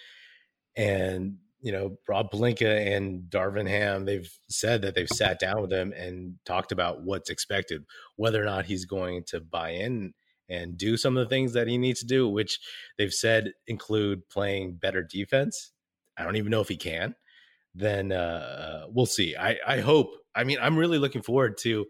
and 0.76 1.36
you 1.60 1.70
know, 1.70 1.96
Rob 2.08 2.30
Pelinka 2.30 2.96
and 2.96 3.22
Darvin 3.30 3.68
Ham, 3.68 4.04
they've 4.04 4.28
said 4.48 4.82
that 4.82 4.96
they've 4.96 5.08
sat 5.08 5.38
down 5.38 5.62
with 5.62 5.72
him 5.72 5.92
and 5.92 6.34
talked 6.44 6.72
about 6.72 7.02
what's 7.02 7.30
expected, 7.30 7.84
whether 8.16 8.42
or 8.42 8.44
not 8.44 8.66
he's 8.66 8.84
going 8.84 9.22
to 9.28 9.40
buy 9.40 9.70
in 9.70 10.12
and 10.48 10.76
do 10.76 10.96
some 10.96 11.16
of 11.16 11.24
the 11.24 11.28
things 11.28 11.52
that 11.52 11.68
he 11.68 11.78
needs 11.78 12.00
to 12.00 12.06
do, 12.06 12.28
which 12.28 12.58
they've 12.98 13.12
said 13.12 13.52
include 13.68 14.28
playing 14.28 14.74
better 14.74 15.02
defense. 15.02 15.72
I 16.18 16.24
don't 16.24 16.36
even 16.36 16.50
know 16.50 16.60
if 16.60 16.68
he 16.68 16.76
can. 16.76 17.14
Then 17.74 18.10
uh, 18.10 18.86
we'll 18.88 19.06
see. 19.06 19.36
I, 19.36 19.56
I 19.66 19.80
hope. 19.80 20.10
I 20.34 20.44
mean, 20.44 20.58
I'm 20.60 20.76
really 20.76 20.98
looking 20.98 21.22
forward 21.22 21.58
to 21.58 21.86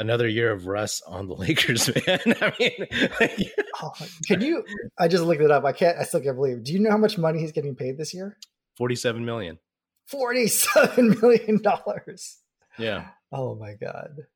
another 0.00 0.26
year 0.26 0.50
of 0.50 0.66
Russ 0.66 1.00
on 1.06 1.28
the 1.28 1.34
Lakers, 1.36 1.88
man. 2.06 2.20
I 2.40 2.52
mean, 2.58 2.86
like, 3.20 3.54
oh, 3.80 3.92
can 4.26 4.40
you? 4.40 4.64
I 4.98 5.06
just 5.06 5.22
looked 5.22 5.42
it 5.42 5.50
up. 5.50 5.64
I 5.64 5.72
can't. 5.72 5.96
I 5.98 6.02
still 6.02 6.20
can't 6.20 6.36
believe. 6.36 6.64
Do 6.64 6.72
you 6.72 6.80
know 6.80 6.90
how 6.90 6.98
much 6.98 7.18
money 7.18 7.38
he's 7.38 7.52
getting 7.52 7.76
paid 7.76 7.98
this 7.98 8.12
year? 8.12 8.36
47 8.76 9.24
million. 9.24 9.58
47 10.06 11.18
million 11.22 11.62
dollars. 11.62 12.38
Yeah. 12.78 13.08
Oh 13.30 13.54
my 13.54 13.74
god. 13.74 14.26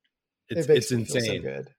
It's 0.48 0.68
it 0.68 0.76
it's 0.76 0.92
insane. 0.92 1.24
So 1.24 1.38
good. 1.40 1.70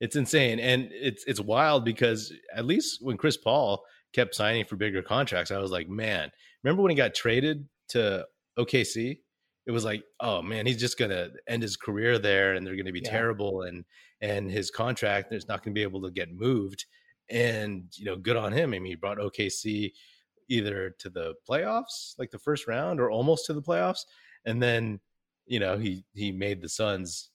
It's 0.00 0.16
insane 0.16 0.60
and 0.60 0.88
it's 0.92 1.24
it's 1.26 1.40
wild 1.40 1.84
because 1.84 2.32
at 2.54 2.64
least 2.64 2.98
when 3.00 3.16
Chris 3.16 3.36
Paul 3.36 3.84
kept 4.12 4.34
signing 4.34 4.64
for 4.64 4.76
bigger 4.76 5.02
contracts, 5.02 5.50
I 5.50 5.58
was 5.58 5.70
like, 5.70 5.88
man, 5.88 6.30
remember 6.62 6.82
when 6.82 6.90
he 6.90 6.96
got 6.96 7.14
traded 7.14 7.68
to 7.88 8.26
OKC? 8.58 9.18
It 9.66 9.70
was 9.70 9.84
like, 9.84 10.04
oh 10.20 10.42
man, 10.42 10.66
he's 10.66 10.80
just 10.80 10.98
gonna 10.98 11.30
end 11.48 11.62
his 11.62 11.76
career 11.76 12.18
there, 12.18 12.54
and 12.54 12.66
they're 12.66 12.76
gonna 12.76 12.92
be 12.92 13.00
yeah. 13.04 13.10
terrible, 13.10 13.62
and 13.62 13.84
and 14.20 14.50
his 14.50 14.70
contract 14.70 15.32
is 15.32 15.48
not 15.48 15.62
gonna 15.62 15.74
be 15.74 15.82
able 15.82 16.02
to 16.02 16.10
get 16.10 16.32
moved. 16.32 16.86
And 17.30 17.84
you 17.96 18.04
know, 18.04 18.16
good 18.16 18.36
on 18.36 18.52
him. 18.52 18.74
I 18.74 18.78
mean, 18.78 18.84
he 18.84 18.94
brought 18.94 19.18
OKC 19.18 19.92
either 20.48 20.94
to 20.98 21.08
the 21.08 21.34
playoffs, 21.48 22.14
like 22.18 22.30
the 22.30 22.38
first 22.38 22.66
round, 22.66 23.00
or 23.00 23.10
almost 23.10 23.46
to 23.46 23.54
the 23.54 23.62
playoffs, 23.62 24.04
and 24.44 24.62
then 24.62 25.00
you 25.46 25.60
know 25.60 25.78
he 25.78 26.04
he 26.12 26.32
made 26.32 26.60
the 26.60 26.68
Suns 26.68 27.30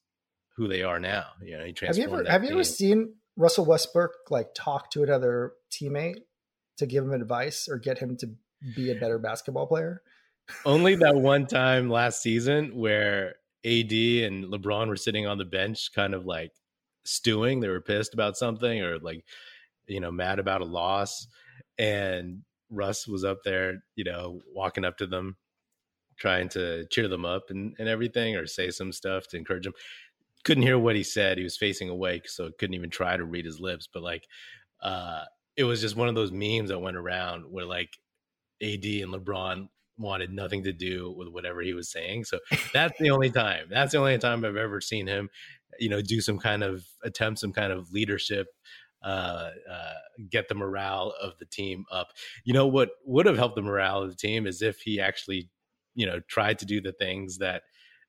who 0.56 0.68
they 0.68 0.84
are 0.84 1.00
now. 1.00 1.26
You 1.42 1.58
know, 1.58 1.66
he 1.66 1.74
transformed. 1.74 2.10
Have 2.10 2.12
you 2.12 2.20
ever 2.20 2.32
have 2.32 2.44
you 2.44 2.52
ever 2.52 2.64
seen 2.64 3.16
Russell 3.38 3.66
Westbrook 3.66 4.12
like 4.30 4.50
talk 4.54 4.92
to 4.92 5.04
another 5.04 5.54
teammate 5.72 6.20
to 6.78 6.86
give 6.86 7.04
him 7.04 7.14
advice 7.14 7.68
or 7.70 7.78
get 7.78 8.00
him 8.00 8.18
to 8.18 8.30
be 8.76 8.92
a 8.92 8.96
better 8.96 9.18
basketball 9.18 9.68
player? 9.68 10.02
Only 10.66 10.96
that 10.96 11.16
one 11.16 11.46
time 11.46 11.90
last 11.90 12.22
season 12.22 12.76
where 12.76 13.36
AD 13.66 13.92
and 13.92 14.46
LeBron 14.46 14.88
were 14.88 14.96
sitting 14.96 15.28
on 15.28 15.38
the 15.38 15.46
bench, 15.46 15.92
kind 15.94 16.14
of 16.14 16.26
like 16.26 16.52
stewing. 17.06 17.60
They 17.60 17.68
were 17.68 17.82
pissed 17.82 18.14
about 18.14 18.38
something 18.38 18.82
or 18.82 19.00
like, 19.00 19.24
you 19.88 20.00
know, 20.00 20.12
mad 20.12 20.40
about 20.40 20.62
a 20.62 20.66
loss. 20.66 21.28
And 21.78 22.42
Russ 22.70 23.08
was 23.08 23.24
up 23.24 23.40
there, 23.44 23.84
you 23.96 24.04
know, 24.04 24.42
walking 24.54 24.86
up 24.86 24.98
to 24.98 25.08
them, 25.08 25.38
trying 26.18 26.50
to 26.50 26.86
cheer 26.88 27.08
them 27.08 27.26
up 27.26 27.50
and, 27.50 27.76
and 27.80 27.88
everything, 27.88 28.36
or 28.36 28.46
say 28.46 28.70
some 28.70 28.92
stuff 28.92 29.28
to 29.30 29.38
encourage 29.38 29.64
them. 29.64 29.74
Couldn't 30.44 30.64
hear 30.64 30.80
what 30.80 30.96
he 30.96 31.04
said. 31.04 31.38
He 31.38 31.44
was 31.44 31.58
facing 31.58 31.90
away, 31.90 32.22
so 32.26 32.50
couldn't 32.60 32.76
even 32.76 32.90
try 32.90 33.18
to 33.18 33.26
read 33.26 33.46
his 33.46 33.60
lips. 33.60 33.88
But 33.92 34.04
like, 34.04 34.26
uh, 34.82 35.24
it 35.58 35.64
was 35.64 35.82
just 35.82 35.98
one 35.98 36.08
of 36.08 36.16
those 36.16 36.32
memes 36.32 36.70
that 36.70 36.80
went 36.80 36.96
around 36.96 37.44
where 37.50 37.66
like 37.66 37.90
AD 38.62 38.86
and 38.86 39.14
LeBron 39.14 39.68
wanted 40.00 40.32
nothing 40.32 40.64
to 40.64 40.74
do 40.74 41.14
with 41.16 41.28
whatever 41.28 41.62
he 41.62 41.74
was 41.74 41.92
saying. 41.92 42.24
So 42.26 42.40
that's 42.74 42.98
the 43.00 43.12
only 43.12 43.30
time. 43.30 43.68
That's 43.70 43.92
the 43.92 44.00
only 44.00 44.18
time 44.18 44.46
I've 44.46 44.56
ever 44.56 44.82
seen 44.82 45.08
him, 45.08 45.30
you 45.80 45.90
know, 45.90 46.02
do 46.02 46.22
some 46.22 46.40
kind 46.40 46.64
of 46.64 46.86
attempt, 47.04 47.40
some 47.40 47.54
kind 47.54 47.72
of 47.72 47.92
leadership 47.92 48.48
uh, 49.04 49.52
uh, 49.72 49.94
get 50.30 50.50
the 50.50 50.56
morale 50.56 51.14
of 51.22 51.38
the 51.40 51.46
team 51.46 51.86
up. 51.92 52.10
You 52.44 52.54
know 52.54 52.68
what 52.68 52.90
would 53.06 53.26
have 53.26 53.38
helped 53.38 53.56
the 53.56 53.62
morale 53.62 54.04
of 54.04 54.10
the 54.10 54.16
team 54.16 54.46
is 54.46 54.62
if 54.62 54.82
he 54.82 55.00
actually, 55.00 55.50
you 55.96 56.06
know 56.06 56.20
tried 56.28 56.60
to 56.60 56.66
do 56.66 56.82
the 56.82 56.92
things 56.92 57.38
that 57.40 57.64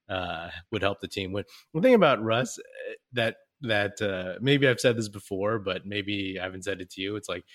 uh, 0.09 0.49
would 0.71 0.81
help 0.81 0.99
the 0.99 1.07
team 1.07 1.31
win. 1.31 1.45
The 1.73 1.81
thing 1.81 1.93
about 1.93 2.23
Russ 2.23 2.59
uh, 2.59 2.93
that 3.13 3.37
that 3.61 4.01
uh, 4.01 4.39
maybe 4.41 4.67
I've 4.67 4.79
said 4.79 4.97
this 4.97 5.09
before, 5.09 5.59
but 5.59 5.85
maybe 5.85 6.37
I 6.39 6.43
haven't 6.43 6.63
said 6.63 6.81
it 6.81 6.89
to 6.91 7.01
you. 7.01 7.15
It's 7.15 7.29
like 7.29 7.45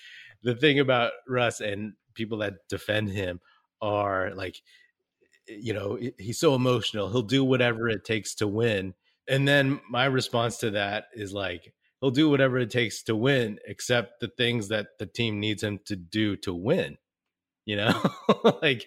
the 0.41 0.55
thing 0.55 0.79
about 0.79 1.11
Russ 1.27 1.59
and 1.59 1.93
people 2.13 2.39
that 2.39 2.53
defend 2.69 3.09
him 3.09 3.39
are 3.81 4.33
like, 4.35 4.61
you 5.47 5.73
know, 5.73 5.97
he's 6.17 6.39
so 6.39 6.55
emotional. 6.55 7.09
He'll 7.09 7.21
do 7.21 7.43
whatever 7.43 7.87
it 7.89 8.03
takes 8.03 8.35
to 8.35 8.47
win. 8.47 8.93
And 9.29 9.47
then 9.47 9.79
my 9.89 10.05
response 10.05 10.57
to 10.57 10.71
that 10.71 11.05
is 11.13 11.33
like, 11.33 11.73
he'll 12.01 12.11
do 12.11 12.29
whatever 12.29 12.57
it 12.57 12.69
takes 12.69 13.03
to 13.03 13.15
win, 13.15 13.59
except 13.65 14.19
the 14.19 14.27
things 14.27 14.69
that 14.69 14.87
the 14.99 15.05
team 15.05 15.39
needs 15.39 15.63
him 15.63 15.79
to 15.85 15.95
do 15.95 16.35
to 16.37 16.53
win. 16.53 16.97
You 17.65 17.75
know, 17.75 18.01
like 18.61 18.85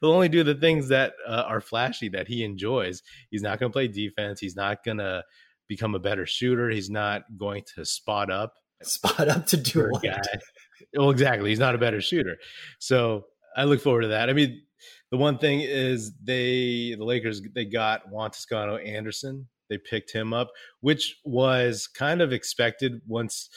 he'll 0.00 0.10
only 0.10 0.28
do 0.28 0.42
the 0.42 0.56
things 0.56 0.88
that 0.88 1.12
uh, 1.26 1.44
are 1.46 1.60
flashy 1.60 2.08
that 2.08 2.26
he 2.26 2.42
enjoys. 2.42 3.02
He's 3.30 3.42
not 3.42 3.60
going 3.60 3.70
to 3.70 3.72
play 3.72 3.86
defense. 3.86 4.40
He's 4.40 4.56
not 4.56 4.82
going 4.84 4.98
to 4.98 5.22
become 5.68 5.94
a 5.94 6.00
better 6.00 6.26
shooter. 6.26 6.68
He's 6.68 6.90
not 6.90 7.22
going 7.36 7.62
to 7.76 7.84
spot 7.84 8.30
up. 8.30 8.54
Spot 8.82 9.28
up 9.28 9.46
to 9.46 9.56
do 9.56 9.88
what? 9.90 10.02
Guy. 10.02 10.20
Well, 10.94 11.10
exactly. 11.10 11.50
He's 11.50 11.58
not 11.58 11.74
a 11.76 11.78
better 11.78 12.00
shooter. 12.00 12.38
So 12.80 13.26
I 13.58 13.64
look 13.64 13.80
forward 13.80 14.02
to 14.02 14.08
that. 14.08 14.30
I 14.30 14.32
mean, 14.32 14.62
the 15.10 15.16
one 15.16 15.38
thing 15.38 15.60
is 15.60 16.12
they 16.22 16.94
the 16.96 17.04
Lakers 17.04 17.42
they 17.54 17.64
got 17.64 18.08
Juan 18.08 18.30
Toscano 18.30 18.76
Anderson. 18.76 19.48
They 19.68 19.78
picked 19.78 20.12
him 20.12 20.32
up, 20.32 20.50
which 20.80 21.16
was 21.24 21.88
kind 21.88 22.22
of 22.22 22.32
expected 22.32 23.02
once 23.06 23.48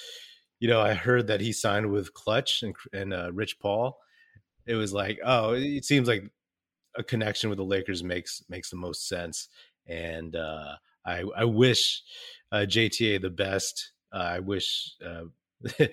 you 0.60 0.68
know 0.68 0.82
I 0.82 0.94
heard 0.94 1.28
that 1.28 1.40
he 1.40 1.54
signed 1.54 1.92
with 1.92 2.14
Klutch 2.16 2.64
and, 2.64 2.76
and 2.92 3.14
uh, 3.14 3.32
Rich 3.32 3.60
Paul. 3.60 3.98
It 4.66 4.76
was 4.76 4.92
like, 4.92 5.20
oh, 5.24 5.54
it 5.54 5.86
seems 5.86 6.08
like 6.08 6.24
a 6.96 7.04
connection 7.04 7.50
with 7.50 7.58
the 7.58 7.64
Lakers 7.64 8.04
makes 8.04 8.44
makes 8.50 8.72
the 8.72 8.78
most 8.78 9.08
sense. 9.08 9.50
And 9.88 10.36
uh, 10.36 10.76
I 11.06 11.24
I 11.38 11.46
wish 11.46 12.02
uh, 12.52 12.66
JTA 12.68 13.22
the 13.22 13.30
best. 13.30 13.92
Uh, 14.12 14.18
I 14.18 14.40
wish 14.40 14.96
uh, 15.06 15.26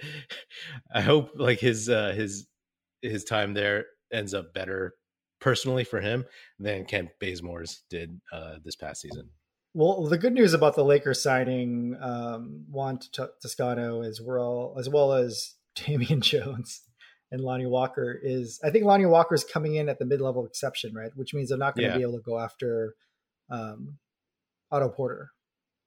I 0.94 1.02
hope 1.02 1.32
like 1.34 1.60
his 1.60 1.90
uh, 1.90 2.12
his 2.12 2.46
his 3.02 3.24
time 3.24 3.52
there 3.52 3.84
ends 4.12 4.34
up 4.34 4.54
better 4.54 4.94
personally 5.40 5.84
for 5.84 6.00
him 6.00 6.24
than 6.58 6.84
Kent 6.84 7.10
Bazemore's 7.20 7.82
did 7.90 8.20
uh, 8.32 8.56
this 8.64 8.76
past 8.76 9.02
season. 9.02 9.30
Well, 9.74 10.06
the 10.06 10.18
good 10.18 10.32
news 10.32 10.54
about 10.54 10.74
the 10.74 10.84
Lakers 10.84 11.22
signing 11.22 11.96
um, 12.00 12.64
Juan 12.70 12.98
Toscano 13.40 14.02
as 14.02 14.20
well 14.20 14.74
as 14.78 14.88
well 14.88 15.12
as 15.12 15.54
Damian 15.74 16.20
Jones 16.20 16.82
and 17.30 17.40
Lonnie 17.40 17.66
Walker 17.66 18.18
is 18.20 18.60
I 18.64 18.70
think 18.70 18.84
Lonnie 18.84 19.06
Walker 19.06 19.34
is 19.34 19.44
coming 19.44 19.74
in 19.74 19.88
at 19.88 19.98
the 19.98 20.06
mid 20.06 20.20
level 20.20 20.46
exception, 20.46 20.94
right? 20.94 21.10
Which 21.14 21.34
means 21.34 21.50
they're 21.50 21.58
not 21.58 21.76
going 21.76 21.88
to 21.88 21.94
yeah. 21.94 21.98
be 21.98 22.02
able 22.02 22.18
to 22.18 22.24
go 22.24 22.38
after 22.38 22.94
um, 23.50 23.98
Otto 24.70 24.88
Porter. 24.88 25.30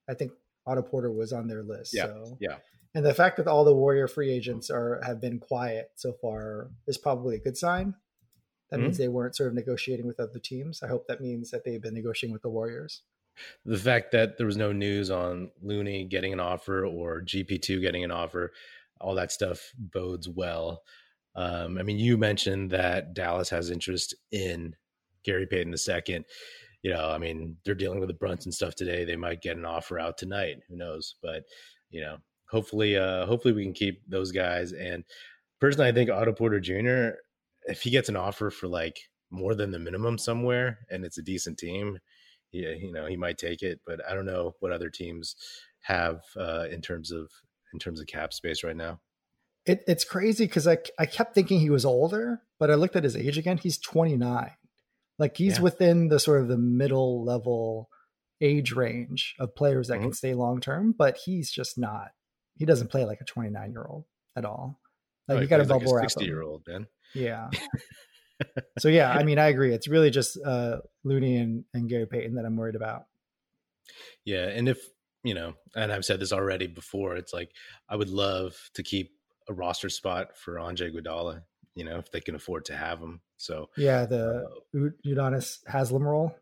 I 0.10 0.14
think 0.14 0.32
Otto 0.66 0.84
Porter 0.84 1.12
was 1.12 1.34
on 1.34 1.48
their 1.48 1.64
list. 1.64 1.94
Yeah. 1.94 2.06
So. 2.06 2.38
Yeah. 2.40 2.58
And 2.94 3.06
the 3.06 3.14
fact 3.14 3.38
that 3.38 3.48
all 3.48 3.64
the 3.64 3.74
Warrior 3.74 4.08
free 4.08 4.32
agents 4.32 4.70
are 4.70 5.02
have 5.04 5.22
been 5.22 5.40
quiet 5.40 5.88
so 5.96 6.14
far 6.22 6.70
is 6.88 6.98
probably 6.98 7.36
a 7.36 7.40
good 7.40 7.58
sign. 7.58 7.96
That 8.72 8.78
mm-hmm. 8.78 8.86
means 8.86 8.98
they 8.98 9.08
weren't 9.08 9.36
sort 9.36 9.50
of 9.50 9.56
negotiating 9.56 10.08
with 10.08 10.20
other 10.20 10.40
teams. 10.40 10.82
I 10.82 10.88
hope 10.88 11.08
that 11.08 11.22
means 11.22 11.52
that 11.52 11.64
they've 11.64 11.82
been 11.82 11.94
negotiating 11.94 12.34
with 12.34 12.42
the 12.42 12.50
Warriors. 12.50 13.04
The 13.66 13.78
fact 13.78 14.12
that 14.12 14.38
there 14.38 14.46
was 14.46 14.58
no 14.58 14.72
news 14.72 15.12
on 15.12 15.52
Looney 15.62 16.06
getting 16.06 16.34
an 16.34 16.40
offer 16.40 16.86
or 16.86 17.22
GP2 17.22 17.82
getting 17.82 18.04
an 18.04 18.12
offer, 18.12 18.52
all 19.00 19.16
that 19.16 19.32
stuff 19.32 19.72
bodes 19.78 20.28
well. 20.28 20.82
Um, 21.36 21.78
I 21.78 21.84
mean, 21.84 21.98
you 21.98 22.18
mentioned 22.18 22.72
that 22.72 23.14
Dallas 23.14 23.50
has 23.50 23.72
interest 23.72 24.16
in 24.32 24.76
Gary 25.24 25.48
Payton 25.48 25.74
II 25.74 26.26
you 26.84 26.92
know, 26.92 27.10
I 27.10 27.18
mean, 27.18 27.58
they're 27.64 27.76
dealing 27.76 28.00
with 28.00 28.10
the 28.10 28.16
Brunson 28.16 28.52
stuff 28.52 28.76
today. 28.76 29.06
They 29.06 29.16
might 29.16 29.42
get 29.42 29.58
an 29.58 29.66
offer 29.66 30.00
out 30.00 30.18
tonight. 30.18 30.58
Who 30.68 30.76
knows? 30.76 31.16
But 31.22 31.44
you 31.90 32.02
know, 32.02 32.18
hopefully, 32.50 32.98
uh, 32.98 33.26
hopefully 33.26 33.54
we 33.54 33.64
can 33.64 33.74
keep 33.74 34.02
those 34.10 34.32
guys. 34.32 34.74
And 34.74 35.04
personally, 35.60 35.90
I 35.90 35.92
think 35.92 36.10
Otto 36.10 36.34
Porter 36.34 36.60
Jr. 36.60 37.18
If 37.66 37.84
he 37.84 37.90
gets 37.90 38.10
an 38.10 38.16
offer 38.16 38.50
for 38.50 38.68
like 38.68 38.98
more 39.30 39.56
than 39.56 39.72
the 39.72 39.80
minimum 39.80 40.18
somewhere, 40.18 40.80
and 40.90 41.06
it's 41.06 41.18
a 41.18 41.24
decent 41.24 41.58
team, 41.58 42.00
yeah, 42.52 42.72
you 42.72 42.92
know, 42.92 43.06
he 43.06 43.16
might 43.16 43.38
take 43.38 43.62
it. 43.62 43.80
But 43.86 44.02
I 44.08 44.14
don't 44.14 44.26
know 44.26 44.54
what 44.60 44.72
other 44.72 44.90
teams 44.90 45.36
have 45.82 46.22
uh, 46.38 46.66
in 46.72 46.82
terms 46.82 47.12
of 47.12 47.30
in 47.74 47.80
terms 47.80 48.00
of 48.00 48.08
cap 48.08 48.34
space 48.34 48.64
right 48.64 48.76
now. 48.76 49.00
It, 49.66 49.84
it's 49.88 50.04
crazy 50.04 50.46
because 50.46 50.68
I 50.68 50.78
I 51.00 51.06
kept 51.06 51.36
thinking 51.36 51.60
he 51.60 51.70
was 51.70 51.86
older, 51.86 52.42
but 52.60 52.72
I 52.72 52.76
looked 52.76 52.96
at 52.96 53.04
his 53.04 53.16
age 53.16 53.38
again. 53.38 53.58
He's 53.58 53.78
29. 53.78 54.52
Like 55.20 55.38
he's 55.38 55.58
yeah. 55.58 55.64
within 55.64 56.08
the 56.08 56.20
sort 56.20 56.42
of 56.42 56.48
the 56.48 56.58
middle 56.58 57.24
level 57.24 57.90
age 58.42 58.72
range 58.72 59.36
of 59.40 59.56
players 59.56 59.88
that 59.88 59.96
mm-hmm. 59.96 60.06
can 60.06 60.14
stay 60.14 60.34
long 60.34 60.60
term, 60.60 60.96
but 60.98 61.18
he's 61.26 61.52
just 61.52 61.78
not. 61.78 62.10
He 62.58 62.66
doesn't 62.66 62.90
play 62.90 63.06
like 63.06 63.22
a 63.22 63.26
29 63.26 63.72
year 63.72 63.86
old 63.88 64.06
at 64.36 64.46
all. 64.46 64.80
Like 65.28 65.38
oh, 65.38 65.42
you 65.42 65.48
got 65.48 65.58
to 65.58 65.66
bubble 65.66 65.94
like 65.94 66.10
60 66.10 66.26
year 66.26 66.42
old 66.42 66.64
then. 66.66 66.88
Yeah. 67.14 67.50
so 68.80 68.88
yeah, 68.90 69.12
I 69.12 69.24
mean, 69.24 69.40
I 69.40 69.48
agree. 69.48 69.74
It's 69.74 69.88
really 69.88 70.10
just 70.10 70.38
uh, 70.44 70.78
Looney 71.04 71.38
and, 71.38 71.66
and 71.74 71.90
Gary 71.90 72.08
Payton 72.08 72.36
that 72.36 72.46
I'm 72.46 72.58
worried 72.58 72.76
about. 72.76 73.06
Yeah, 74.26 74.48
and 74.48 74.70
if 74.70 74.80
you 75.24 75.34
know, 75.34 75.54
and 75.76 75.92
I've 75.92 76.06
said 76.06 76.20
this 76.20 76.34
already 76.34 76.68
before, 76.68 77.16
it's 77.16 77.34
like 77.34 77.52
I 77.90 77.96
would 77.96 78.10
love 78.10 78.56
to 78.76 78.84
keep 78.84 79.12
a 79.50 79.54
roster 79.54 79.90
spot 79.90 80.38
for 80.38 80.60
Andre 80.60 80.92
Iguodala. 80.92 81.44
You 81.76 81.86
know, 81.86 81.98
if 81.98 82.12
they 82.12 82.20
can 82.20 82.36
afford 82.36 82.66
to 82.66 82.76
have 82.76 83.00
him. 83.00 83.22
So 83.38 83.70
yeah, 83.78 84.06
the 84.06 84.46
uh, 84.76 84.90
Udonis 85.06 85.60
Haslem 85.68 86.04
role. 86.04 86.36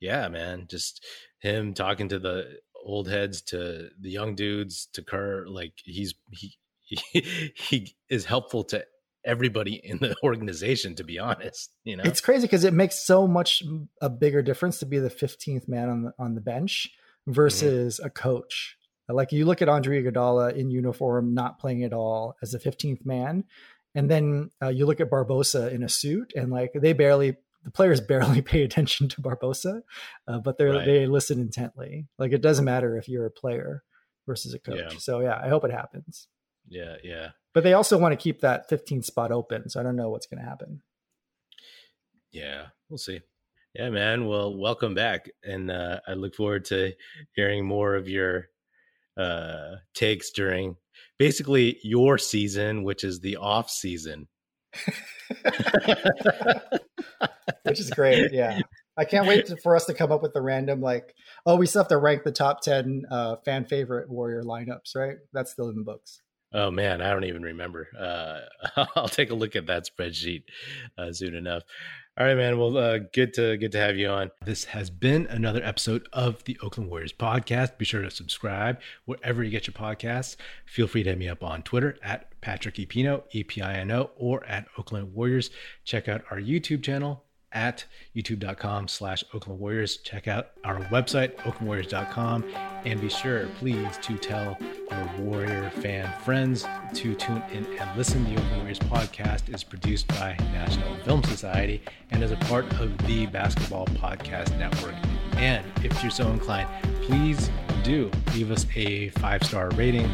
Yeah, 0.00 0.28
man, 0.28 0.66
just 0.68 1.04
him 1.40 1.74
talking 1.74 2.08
to 2.10 2.18
the 2.18 2.58
old 2.84 3.08
heads, 3.08 3.42
to 3.42 3.90
the 4.00 4.10
young 4.10 4.34
dudes, 4.34 4.88
to 4.92 5.02
Kerr. 5.02 5.46
Like 5.46 5.72
he's 5.84 6.14
he 6.30 6.54
he, 6.80 7.52
he 7.54 7.96
is 8.08 8.24
helpful 8.24 8.64
to 8.64 8.84
everybody 9.24 9.80
in 9.82 9.98
the 9.98 10.16
organization. 10.22 10.94
To 10.96 11.04
be 11.04 11.18
honest, 11.18 11.70
you 11.84 11.96
know, 11.96 12.04
it's 12.04 12.20
crazy 12.20 12.42
because 12.42 12.64
it 12.64 12.72
makes 12.72 13.04
so 13.04 13.26
much 13.26 13.62
a 14.00 14.10
bigger 14.10 14.42
difference 14.42 14.78
to 14.80 14.86
be 14.86 14.98
the 14.98 15.10
fifteenth 15.10 15.68
man 15.68 15.88
on 15.88 16.02
the 16.02 16.12
on 16.18 16.34
the 16.34 16.40
bench 16.40 16.90
mm-hmm. 17.22 17.32
versus 17.32 17.96
mm-hmm. 17.96 18.06
a 18.06 18.10
coach. 18.10 18.76
Like 19.08 19.32
you 19.32 19.46
look 19.46 19.62
at 19.62 19.68
Andre 19.68 20.02
Iguodala 20.02 20.54
in 20.54 20.70
uniform, 20.70 21.32
not 21.32 21.58
playing 21.58 21.82
at 21.82 21.94
all 21.94 22.36
as 22.42 22.52
a 22.52 22.58
15th 22.58 23.06
man, 23.06 23.44
and 23.94 24.10
then 24.10 24.50
uh, 24.62 24.68
you 24.68 24.84
look 24.84 25.00
at 25.00 25.10
Barbosa 25.10 25.72
in 25.72 25.82
a 25.82 25.88
suit, 25.88 26.32
and 26.36 26.50
like 26.50 26.72
they 26.74 26.92
barely, 26.92 27.36
the 27.64 27.70
players 27.70 28.00
barely 28.08 28.42
pay 28.42 28.62
attention 28.62 29.08
to 29.08 29.22
Barbosa, 29.22 29.80
uh, 30.26 30.38
but 30.38 30.58
they 30.58 30.66
right. 30.66 30.84
they 30.84 31.06
listen 31.06 31.40
intently. 31.40 32.06
Like 32.18 32.32
it 32.32 32.42
doesn't 32.42 32.64
matter 32.64 32.98
if 32.98 33.08
you're 33.08 33.26
a 33.26 33.30
player 33.30 33.82
versus 34.26 34.52
a 34.52 34.58
coach. 34.58 34.92
Yeah. 34.92 34.98
So 34.98 35.20
yeah, 35.20 35.40
I 35.42 35.48
hope 35.48 35.64
it 35.64 35.72
happens. 35.72 36.28
Yeah, 36.68 36.96
yeah. 37.02 37.30
But 37.58 37.64
they 37.64 37.72
also 37.72 37.98
want 37.98 38.12
to 38.12 38.16
keep 38.16 38.42
that 38.42 38.68
15 38.68 39.02
spot 39.02 39.32
open, 39.32 39.68
so 39.68 39.80
I 39.80 39.82
don't 39.82 39.96
know 39.96 40.10
what's 40.10 40.28
going 40.28 40.40
to 40.40 40.48
happen. 40.48 40.80
Yeah, 42.30 42.66
we'll 42.88 42.98
see. 42.98 43.20
Yeah, 43.74 43.90
man. 43.90 44.28
Well, 44.28 44.56
welcome 44.56 44.94
back, 44.94 45.28
and 45.42 45.68
uh, 45.68 45.98
I 46.06 46.12
look 46.12 46.36
forward 46.36 46.66
to 46.66 46.92
hearing 47.34 47.66
more 47.66 47.96
of 47.96 48.08
your 48.08 48.46
uh, 49.16 49.78
takes 49.92 50.30
during 50.30 50.76
basically 51.18 51.80
your 51.82 52.16
season, 52.16 52.84
which 52.84 53.02
is 53.02 53.18
the 53.18 53.38
off 53.38 53.70
season. 53.70 54.28
which 57.64 57.80
is 57.80 57.90
great. 57.90 58.32
Yeah. 58.32 58.60
I 58.96 59.04
can't 59.04 59.26
wait 59.26 59.46
to, 59.46 59.56
for 59.56 59.74
us 59.74 59.86
to 59.86 59.94
come 59.94 60.12
up 60.12 60.22
with 60.22 60.32
the 60.32 60.42
random, 60.42 60.80
like, 60.80 61.12
oh, 61.44 61.56
we 61.56 61.66
still 61.66 61.82
have 61.82 61.88
to 61.88 61.98
rank 61.98 62.22
the 62.22 62.30
top 62.30 62.60
10 62.60 63.02
uh, 63.10 63.34
fan 63.44 63.64
favorite 63.64 64.08
Warrior 64.08 64.44
lineups, 64.44 64.94
right? 64.94 65.16
That's 65.32 65.50
still 65.50 65.70
in 65.70 65.74
the 65.74 65.82
books. 65.82 66.20
Oh, 66.52 66.70
man. 66.70 67.02
I 67.02 67.10
don't 67.10 67.24
even 67.24 67.42
remember. 67.42 67.88
Uh, 67.98 68.86
I'll 68.96 69.08
take 69.08 69.30
a 69.30 69.34
look 69.34 69.54
at 69.56 69.66
that 69.66 69.86
spreadsheet 69.86 70.44
uh, 70.96 71.12
soon 71.12 71.34
enough. 71.34 71.62
All 72.18 72.26
right, 72.26 72.36
man. 72.36 72.58
Well, 72.58 72.76
uh, 72.76 72.98
good 73.12 73.32
to 73.34 73.56
good 73.58 73.70
to 73.70 73.78
have 73.78 73.96
you 73.96 74.08
on. 74.08 74.32
This 74.44 74.64
has 74.64 74.90
been 74.90 75.28
another 75.28 75.62
episode 75.62 76.08
of 76.12 76.42
the 76.44 76.58
Oakland 76.64 76.90
Warriors 76.90 77.12
podcast. 77.12 77.78
Be 77.78 77.84
sure 77.84 78.02
to 78.02 78.10
subscribe 78.10 78.80
wherever 79.04 79.44
you 79.44 79.50
get 79.50 79.68
your 79.68 79.74
podcasts. 79.74 80.34
Feel 80.66 80.88
free 80.88 81.04
to 81.04 81.10
hit 81.10 81.18
me 81.18 81.28
up 81.28 81.44
on 81.44 81.62
Twitter 81.62 81.96
at 82.02 82.40
Patrick 82.40 82.74
Epino, 82.74 83.22
E 83.30 83.44
P 83.44 83.62
I 83.62 83.74
N 83.74 83.92
O, 83.92 84.10
or 84.16 84.44
at 84.46 84.66
Oakland 84.76 85.14
Warriors. 85.14 85.50
Check 85.84 86.08
out 86.08 86.24
our 86.28 86.38
YouTube 86.38 86.82
channel 86.82 87.22
at 87.52 87.84
youtube.com 88.14 88.88
slash 88.88 89.24
Oakland 89.32 89.58
Warriors. 89.58 89.98
Check 89.98 90.28
out 90.28 90.50
our 90.64 90.80
website, 90.86 91.36
oaklandwarriors.com, 91.36 92.44
and 92.84 93.00
be 93.00 93.08
sure, 93.08 93.46
please, 93.58 93.98
to 94.02 94.16
tell 94.18 94.56
your 94.90 95.08
Warrior 95.18 95.70
fan 95.70 96.12
friends 96.20 96.66
to 96.94 97.14
tune 97.14 97.42
in 97.52 97.66
and 97.78 97.96
listen. 97.96 98.24
The 98.24 98.32
Oakland 98.32 98.56
Warriors 98.58 98.78
podcast 98.78 99.52
is 99.54 99.64
produced 99.64 100.08
by 100.08 100.36
National 100.52 100.96
Film 101.04 101.22
Society 101.24 101.82
and 102.10 102.22
is 102.22 102.32
a 102.32 102.36
part 102.36 102.64
of 102.80 102.96
the 103.06 103.26
Basketball 103.26 103.86
Podcast 103.86 104.56
Network. 104.58 104.94
And 105.36 105.64
if 105.84 106.02
you're 106.02 106.10
so 106.10 106.28
inclined, 106.28 106.68
please 107.02 107.50
do 107.82 108.10
leave 108.34 108.50
us 108.50 108.66
a 108.74 109.08
five-star 109.10 109.70
rating 109.70 110.10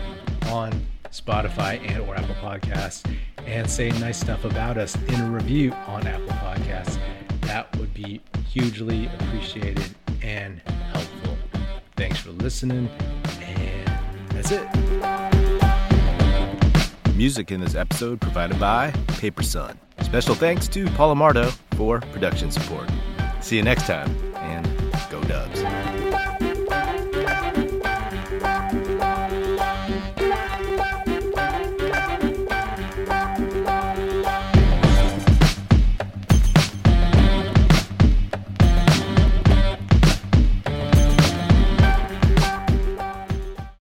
on 0.47 0.73
Spotify 1.11 1.81
and 1.91 2.03
or 2.03 2.17
Apple 2.17 2.35
Podcasts 2.37 3.05
and 3.47 3.71
say 3.71 3.91
nice 3.91 4.19
stuff 4.19 4.45
about 4.45 4.77
us 4.77 4.97
in 5.09 5.21
a 5.21 5.31
review 5.31 5.73
on 5.87 6.07
Apple 6.07 6.27
Podcasts 6.29 6.99
that 7.47 7.75
would 7.77 7.93
be 7.95 8.21
hugely 8.49 9.07
appreciated 9.07 9.95
and 10.23 10.61
helpful. 10.93 11.37
Thanks 11.97 12.19
for 12.19 12.31
listening, 12.31 12.89
and 13.41 13.89
that's 14.31 14.51
it. 14.51 14.67
Music 17.15 17.51
in 17.53 17.61
this 17.61 17.75
episode 17.75 18.21
provided 18.21 18.59
by 18.59 18.91
Paper 19.19 19.43
Sun. 19.43 19.79
Special 20.03 20.35
thanks 20.35 20.69
to 20.69 20.87
Paul 20.91 21.15
Amardo 21.15 21.57
for 21.77 22.01
production 22.01 22.51
support. 22.51 22.91
See 23.41 23.57
you 23.57 23.63
next 23.63 23.87
time, 23.87 24.15
and 24.37 24.67
go 25.11 25.23
Dubs. 25.25 25.64